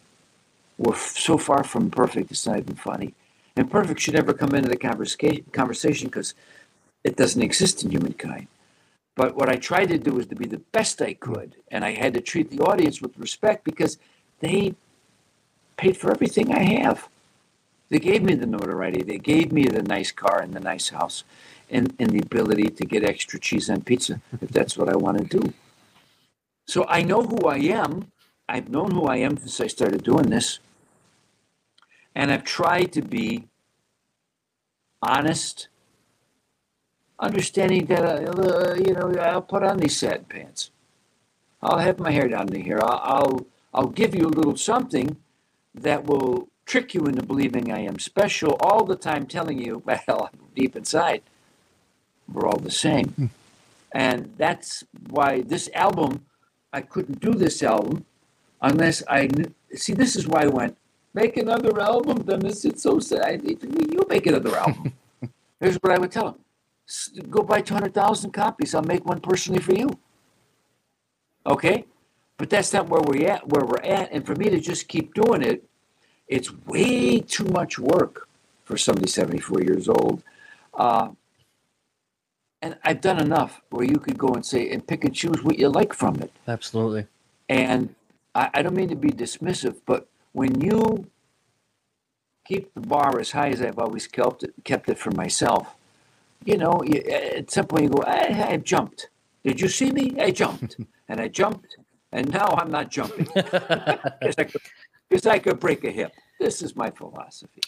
[0.79, 3.13] We're f- so far from perfect, it's not even funny.
[3.55, 6.33] And perfect should never come into the conversa- conversation because
[7.03, 8.47] it doesn't exist in humankind.
[9.15, 11.57] But what I tried to do was to be the best I could.
[11.69, 13.99] And I had to treat the audience with respect because
[14.39, 14.73] they
[15.77, 17.07] paid for everything I have.
[17.89, 19.03] They gave me the notoriety.
[19.03, 21.23] They gave me the nice car and the nice house
[21.69, 25.17] and, and the ability to get extra cheese on pizza if that's what I want
[25.17, 25.53] to do.
[26.67, 28.11] So I know who I am.
[28.49, 30.59] I've known who I am since I started doing this.
[32.13, 33.47] And I've tried to be
[35.01, 35.67] honest,
[37.19, 40.71] understanding that, uh, you know, I'll put on these satin pants.
[41.61, 42.79] I'll have my hair down to here.
[42.81, 45.17] I'll, I'll, I'll give you a little something
[45.73, 50.29] that will trick you into believing I am special all the time, telling you, well,
[50.55, 51.23] deep inside,
[52.31, 53.07] we're all the same.
[53.09, 53.25] Hmm.
[53.93, 56.25] And that's why this album,
[56.73, 58.05] I couldn't do this album
[58.61, 59.53] unless I knew.
[59.73, 60.77] See, this is why I went,
[61.13, 62.65] make another album, Dennis.
[62.65, 63.43] It's so sad.
[63.43, 64.93] You make another album.
[65.59, 66.35] Here's what I would tell him
[67.29, 68.73] go buy 200,000 copies.
[68.73, 69.89] I'll make one personally for you.
[71.45, 71.85] Okay?
[72.37, 73.47] But that's not where we're at.
[73.49, 75.63] Where we're at, and for me to just keep doing it,
[76.27, 78.27] it's way too much work
[78.65, 80.23] for somebody 74 years old.
[80.73, 81.09] Uh,
[82.61, 85.57] and I've done enough where you could go and say and pick and choose what
[85.59, 86.31] you like from it.
[86.47, 87.05] absolutely.
[87.49, 87.95] And
[88.35, 91.07] I, I don't mean to be dismissive, but when you
[92.45, 95.75] keep the bar as high as I've always kept it, kept it for myself,
[96.45, 99.09] you know, you, at some point you go, I, I jumped.
[99.43, 100.15] Did you see me?
[100.19, 100.77] I jumped.
[101.09, 101.77] and I jumped,
[102.11, 103.27] and now I'm not jumping.
[105.09, 106.13] could- 'cause I could break a hip.
[106.39, 107.61] This is my philosophy.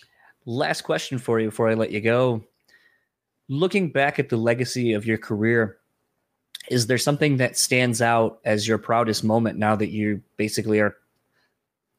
[0.46, 2.44] Last question for you before I let you go.
[3.48, 5.78] Looking back at the legacy of your career,
[6.70, 10.98] is there something that stands out as your proudest moment now that you basically are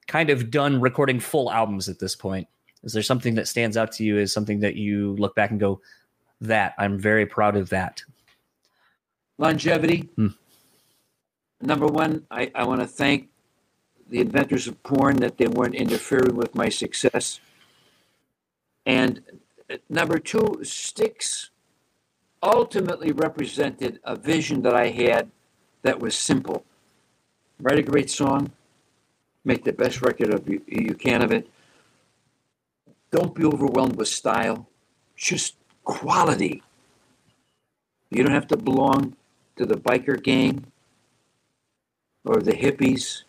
[0.06, 2.46] kind of done recording full albums at this point?
[2.82, 5.60] Is there something that stands out to you as something that you look back and
[5.60, 5.80] go,
[6.40, 8.02] that I'm very proud of that?
[9.38, 10.08] Longevity.
[10.16, 10.28] Hmm.
[11.60, 13.28] Number one, I, I want to thank
[14.10, 17.40] the inventors of porn that they weren't interfering with my success.
[18.84, 19.22] And
[19.70, 21.50] uh, number two, Styx
[22.42, 25.30] ultimately represented a vision that I had
[25.82, 26.64] that was simple.
[27.60, 28.50] Write a great song,
[29.44, 31.48] make the best record of you, you can of it.
[33.10, 34.68] Don't be overwhelmed with style,
[35.16, 35.54] just
[35.84, 36.62] quality.
[38.10, 39.16] You don't have to belong
[39.56, 40.64] to the biker gang
[42.24, 43.22] or the hippies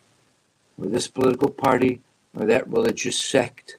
[0.82, 2.02] or this political party
[2.36, 3.78] or that religious sect.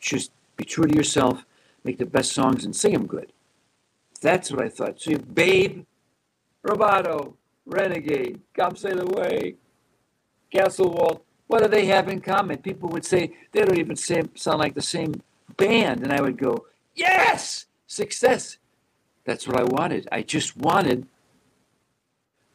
[0.00, 1.44] Just be true to yourself,
[1.84, 3.32] make the best songs, and sing them good.
[4.20, 5.00] That's what I thought.
[5.00, 5.84] So, Babe,
[6.64, 7.34] Roboto,
[7.64, 9.56] Renegade, Come Sail Away,
[10.50, 12.58] Castle Wall, what do they have in common?
[12.58, 15.14] People would say they don't even say, sound like the same
[15.56, 16.02] band.
[16.02, 18.58] And I would go, yes, success.
[19.24, 20.08] That's what I wanted.
[20.10, 21.06] I just wanted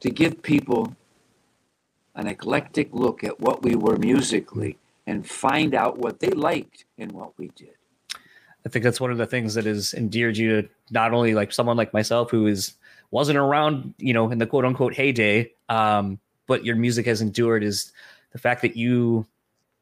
[0.02, 0.96] to give people
[2.16, 7.10] an eclectic look at what we were musically and find out what they liked in
[7.10, 7.74] what we did.
[8.66, 11.52] I think that's one of the things that has endeared you to not only like
[11.52, 12.74] someone like myself who is
[13.10, 17.64] wasn't around, you know, in the quote unquote heyday, um, but your music has endured
[17.64, 17.92] is
[18.32, 19.26] the fact that you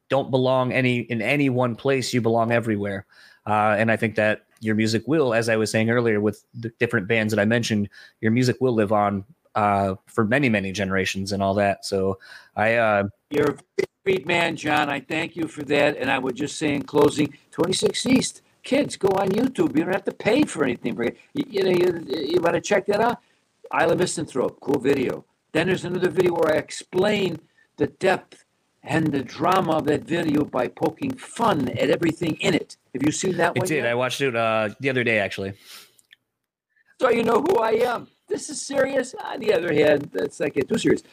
[0.10, 2.14] don't belong any in any one place.
[2.14, 3.06] You belong everywhere,
[3.46, 6.70] uh, and I think that your music will, as I was saying earlier, with the
[6.80, 7.90] different bands that I mentioned,
[8.22, 9.24] your music will live on
[9.56, 11.86] uh, for many many generations and all that.
[11.86, 12.20] So
[12.56, 12.76] I.
[12.76, 14.90] Uh, You're a great man, John.
[14.90, 15.98] I thank you for that.
[15.98, 19.76] And I would just say in closing, 26 East kids, go on YouTube.
[19.76, 20.98] You don't have to pay for anything.
[21.34, 23.20] You, you know, you, you want to check that out?
[23.72, 25.26] Isle of Misanthrope, cool video.
[25.52, 27.40] Then there's another video where I explain
[27.78, 28.46] the depth
[28.84, 32.78] and the drama of that video by poking fun at everything in it.
[32.94, 33.64] Have you seen that I one?
[33.64, 33.76] I did.
[33.78, 33.88] yet?
[33.88, 35.54] I watched it uh, the other day, actually.
[37.00, 38.08] so you know who I am.
[38.30, 39.16] This is serious.
[39.24, 41.04] On the other hand, that's like too serious.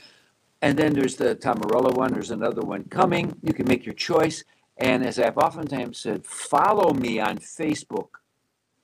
[0.62, 2.12] And then there's the Tom Morello one.
[2.12, 3.36] There's another one coming.
[3.42, 4.44] You can make your choice.
[4.78, 8.08] And as I've oftentimes said, follow me on Facebook,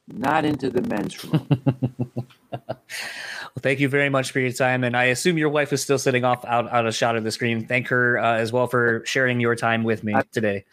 [0.08, 1.48] not into the men's room.
[3.54, 5.98] Well, thank you very much for your time, and I assume your wife is still
[5.98, 7.66] sitting off out, out a shot of the screen.
[7.66, 10.64] Thank her uh, as well for sharing your time with me today.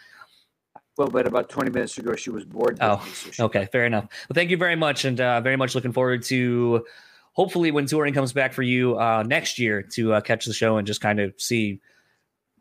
[0.98, 2.78] well, but about 20 minutes ago, she was bored.
[2.80, 4.06] Oh, me, so Okay, fair enough.
[4.06, 6.86] Well, thank you very much, and uh, very much looking forward to
[7.34, 10.78] hopefully when touring comes back for you uh, next year to uh, catch the show
[10.78, 11.80] and just kind of see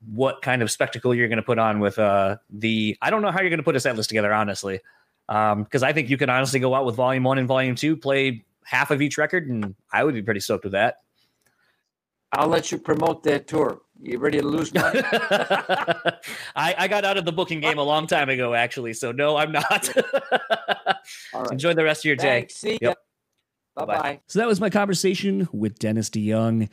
[0.06, 2.96] what kind of spectacle you're going to put on with uh, the.
[3.02, 4.80] I don't know how you're going to put a set list together, honestly,
[5.26, 8.44] because I think you can honestly go out with Volume One and Volume Two, play
[8.64, 10.98] half of each record, and I would be pretty stoked with that.
[12.32, 13.80] I'll let you promote that tour.
[14.00, 15.00] You ready to lose money?
[16.54, 18.92] I, I got out of the booking game a long time ago, actually.
[18.92, 19.90] So no, I'm not.
[21.34, 21.52] All right.
[21.52, 22.46] Enjoy the rest of your day.
[22.48, 22.90] See ya.
[22.90, 22.98] Yep.
[23.78, 24.20] Bye Bye-bye.
[24.26, 26.68] So that was my conversation with Dennis DeYoung,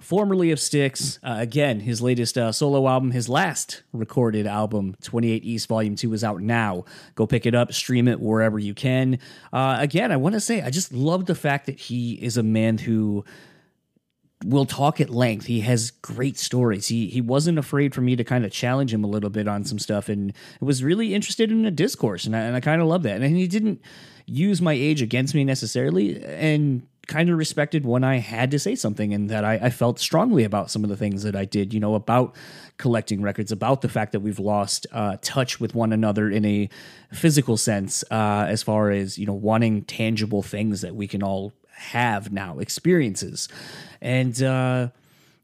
[0.00, 1.18] formerly of Styx.
[1.22, 6.12] Uh, again, his latest uh, solo album, his last recorded album, 28 East Volume 2,
[6.12, 6.84] is out now.
[7.14, 9.18] Go pick it up, stream it wherever you can.
[9.52, 12.42] Uh, again, I want to say, I just love the fact that he is a
[12.42, 13.24] man who
[14.44, 15.46] will talk at length.
[15.46, 16.88] He has great stories.
[16.88, 19.64] He he wasn't afraid for me to kind of challenge him a little bit on
[19.64, 22.88] some stuff, and was really interested in a discourse, and I, and I kind of
[22.88, 23.22] love that.
[23.22, 23.80] And he didn't
[24.26, 28.74] use my age against me necessarily, and kind of respected when I had to say
[28.74, 31.72] something, and that I, I felt strongly about some of the things that I did.
[31.72, 32.36] You know about
[32.76, 36.68] collecting records, about the fact that we've lost uh, touch with one another in a
[37.12, 41.52] physical sense, uh, as far as you know wanting tangible things that we can all
[41.76, 43.48] have now experiences.
[44.00, 44.88] And uh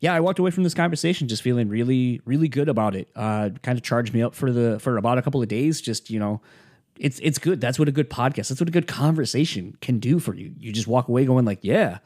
[0.00, 3.08] yeah i walked away from this conversation just feeling really really good about it.
[3.14, 6.10] Uh kind of charged me up for the for about a couple of days just
[6.10, 6.40] you know
[6.98, 7.60] it's it's good.
[7.60, 10.54] That's what a good podcast that's what a good conversation can do for you.
[10.58, 11.98] You just walk away going like yeah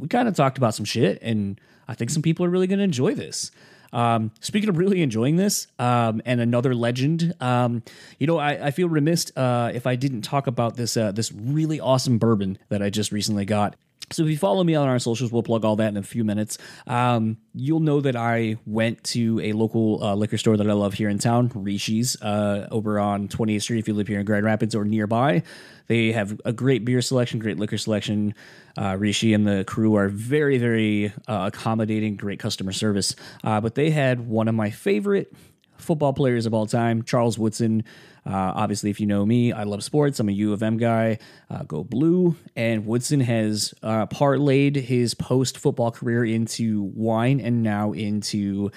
[0.00, 2.78] we kind of talked about some shit and i think some people are really going
[2.78, 3.50] to enjoy this
[3.92, 7.82] um, speaking of really enjoying this, um, and another legend, um,
[8.18, 11.32] you know, I, I feel remiss uh, if I didn't talk about this uh, this
[11.32, 13.76] really awesome bourbon that I just recently got.
[14.12, 16.24] So if you follow me on our socials, we'll plug all that in a few
[16.24, 16.58] minutes.
[16.86, 20.94] Um, you'll know that I went to a local uh, liquor store that I love
[20.94, 23.78] here in town, Rishi's, uh, over on 28th Street.
[23.78, 25.42] If you live here in Grand Rapids or nearby,
[25.86, 28.34] they have a great beer selection, great liquor selection.
[28.76, 33.14] Uh, Rishi and the crew are very, very uh, accommodating, great customer service.
[33.44, 35.32] Uh, but they had one of my favorite
[35.76, 37.84] football players of all time, Charles Woodson.
[38.24, 40.20] Uh, obviously, if you know me, I love sports.
[40.20, 41.18] I'm a U of M guy.
[41.50, 42.36] Uh, go blue.
[42.54, 48.70] And Woodson has uh, parlayed his post football career into wine and now into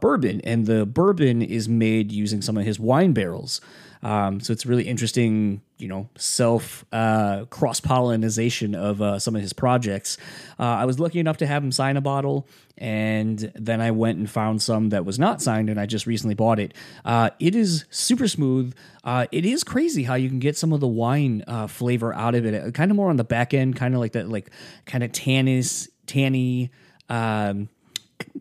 [0.00, 0.40] bourbon.
[0.42, 3.60] And the bourbon is made using some of his wine barrels.
[4.02, 9.42] Um, so it's really interesting, you know, self uh, cross pollination of uh, some of
[9.42, 10.18] his projects.
[10.58, 14.18] Uh, I was lucky enough to have him sign a bottle, and then I went
[14.18, 16.74] and found some that was not signed, and I just recently bought it.
[17.04, 18.74] Uh, it is super smooth.
[19.02, 22.34] Uh, it is crazy how you can get some of the wine uh, flavor out
[22.34, 24.50] of it, kind of more on the back end, kind of like that, like
[24.86, 26.70] kind of tannis, tanny.
[27.08, 27.68] Um,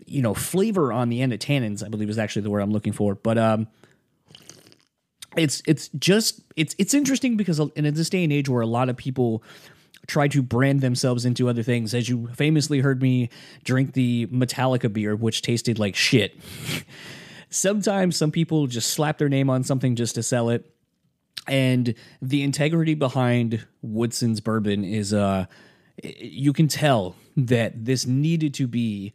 [0.05, 2.71] you know, flavor on the end of tannins, I believe is actually the word I'm
[2.71, 3.15] looking for.
[3.15, 3.67] But um,
[5.37, 8.89] it's it's just it's it's interesting because in this day and age where a lot
[8.89, 9.43] of people
[10.07, 13.29] try to brand themselves into other things as you famously heard me
[13.63, 16.35] drink the metallica beer which tasted like shit.
[17.49, 20.71] Sometimes some people just slap their name on something just to sell it.
[21.47, 25.45] And the integrity behind woodson's bourbon is uh
[26.03, 29.13] you can tell that this needed to be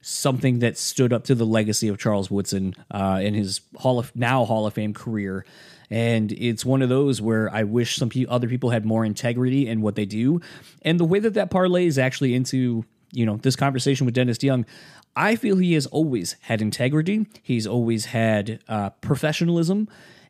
[0.00, 4.14] something that stood up to the legacy of Charles Woodson uh, in his Hall of
[4.14, 5.44] now Hall of Fame career.
[5.88, 9.68] And it's one of those where I wish some pe- other people had more integrity
[9.68, 10.40] in what they do.
[10.82, 14.66] And the way that that parlays actually into you know this conversation with Dennis DeYoung.
[15.14, 17.26] I feel he has always had integrity.
[17.42, 19.88] He's always had uh, professionalism,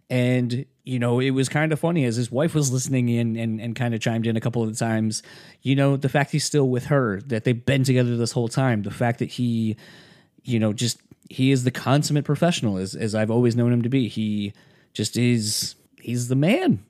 [0.08, 3.60] and you know, it was kind of funny as his wife was listening in and,
[3.60, 5.20] and kind of chimed in a couple of times.
[5.62, 8.82] You know, the fact he's still with her, that they've been together this whole time,
[8.82, 9.76] the fact that he,
[10.44, 13.88] you know, just he is the consummate professional as as I've always known him to
[13.88, 14.06] be.
[14.06, 14.52] He
[14.92, 16.84] just is he's the man.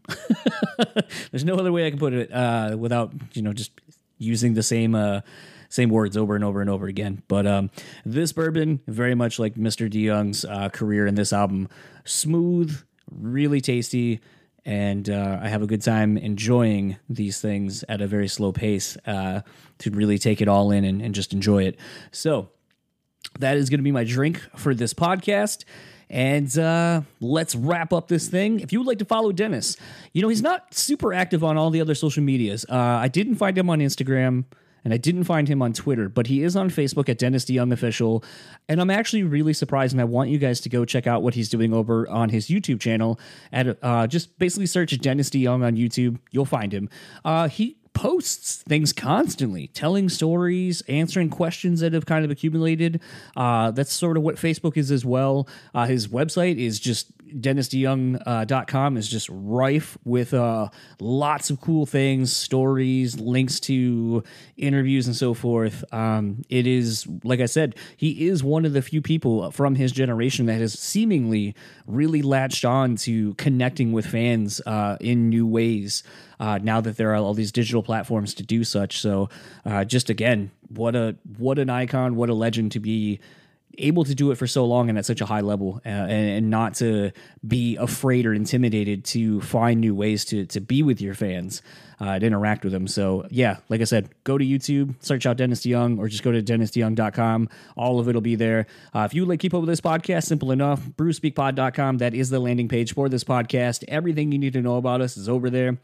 [1.31, 3.73] There's no other way I can put it uh, without, you know, just
[4.19, 5.23] using the same uh,
[5.71, 7.23] same words over and over and over again.
[7.29, 7.71] But um,
[8.05, 9.91] this bourbon, very much like Mr.
[9.91, 11.71] DeYoung's uh, career in this album,
[12.05, 14.21] smooth, really tasty,
[14.65, 18.97] and uh, I have a good time enjoying these things at a very slow pace
[19.07, 19.43] uh,
[19.79, 21.79] to really take it all in and, and just enjoy it.
[22.11, 22.49] So
[23.39, 25.65] that is going to be my drink for this podcast.
[26.09, 28.61] And uh, let's wrap up this thing.
[28.61, 29.77] If you would like to follow Dennis,
[30.13, 32.65] you know, he's not super active on all the other social medias.
[32.69, 34.45] Uh, I didn't find him on Instagram
[34.87, 37.73] and I didn't find him on Twitter, but he is on Facebook at Dennis DeYoung
[37.73, 38.23] Official.
[38.69, 41.35] And I'm actually really surprised, and I want you guys to go check out what
[41.35, 43.19] he's doing over on his YouTube channel.
[43.53, 46.89] At uh, just basically search Dennis DeYoung on YouTube, you'll find him.
[47.25, 53.01] Uh, he posts things constantly, telling stories, answering questions that have kind of accumulated.
[53.37, 55.49] Uh, that's sort of what Facebook is as well.
[55.75, 60.69] Uh, his website is just dennisdeyoung.com uh, is just rife with uh,
[61.01, 64.23] lots of cool things, stories, links to
[64.57, 65.85] interviews, and so forth.
[65.93, 69.93] Um, it is, like I said, he is one of the few people from his
[69.93, 71.55] generation that has seemingly
[71.87, 76.03] really latched on to connecting with fans uh, in new ways.
[76.39, 79.29] Uh, now that there are all these digital platforms to do such, so
[79.65, 83.21] uh, just again, what a what an icon, what a legend to be
[83.79, 86.31] able to do it for so long and at such a high level uh, and,
[86.31, 87.11] and, not to
[87.47, 91.63] be afraid or intimidated to find new ways to to be with your fans
[92.01, 92.87] uh, and interact with them.
[92.87, 96.33] So yeah, like I said, go to YouTube, search out Dennis DeYoung or just go
[96.33, 97.49] to dennisdeyoung.com.
[97.77, 98.67] All of it'll be there.
[98.95, 101.99] Uh, if you like keep up with this podcast, simple enough, brewspeakpod.com.
[101.99, 103.85] That is the landing page for this podcast.
[103.89, 105.79] Everything you need to know about us is over there.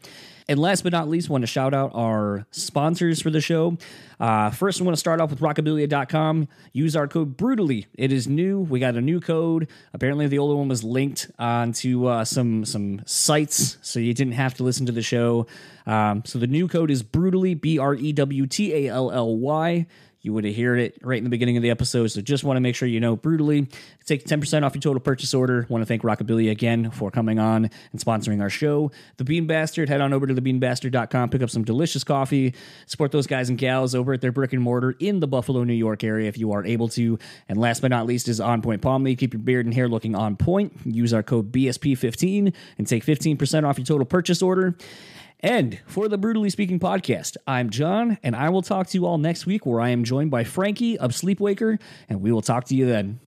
[0.47, 3.77] And last but not least, want to shout out our sponsors for the show.
[4.19, 6.47] Uh, first, we want to start off with rockabilia.com.
[6.71, 7.85] Use our code brewtally.
[7.95, 8.59] It is new.
[8.59, 9.67] We got a new code.
[9.93, 14.53] Apparently, the older one was linked onto uh, some some sites, so you didn't have
[14.55, 15.47] to listen to the show.
[15.85, 19.37] Um, so the new code is brewtally B R E W T A L L
[19.37, 19.85] Y.
[20.23, 22.07] You would have heard it right in the beginning of the episode.
[22.07, 23.69] So just want to make sure you know brewtally.
[24.05, 25.65] Take 10% off your total purchase order.
[25.67, 28.89] Want to thank Rockabilia again for coming on and sponsoring our show.
[29.17, 32.53] The Bean Bastard, head on over to thebeanbastard.com, pick up some delicious coffee,
[32.85, 35.73] support those guys and gals over at their brick and mortar in the Buffalo, New
[35.73, 37.19] York area if you are able to.
[37.49, 39.17] And last but not least is On Point Pomade.
[39.17, 40.71] Keep your beard and hair looking on point.
[40.85, 44.73] Use our code BSP15 and take 15% off your total purchase order.
[45.43, 49.17] And for the Brewtally Speaking podcast, I'm John, and I will talk to you all
[49.17, 52.75] next week where I am joined by Frankie of Sleepwaker, and we will talk to
[52.75, 53.19] you then.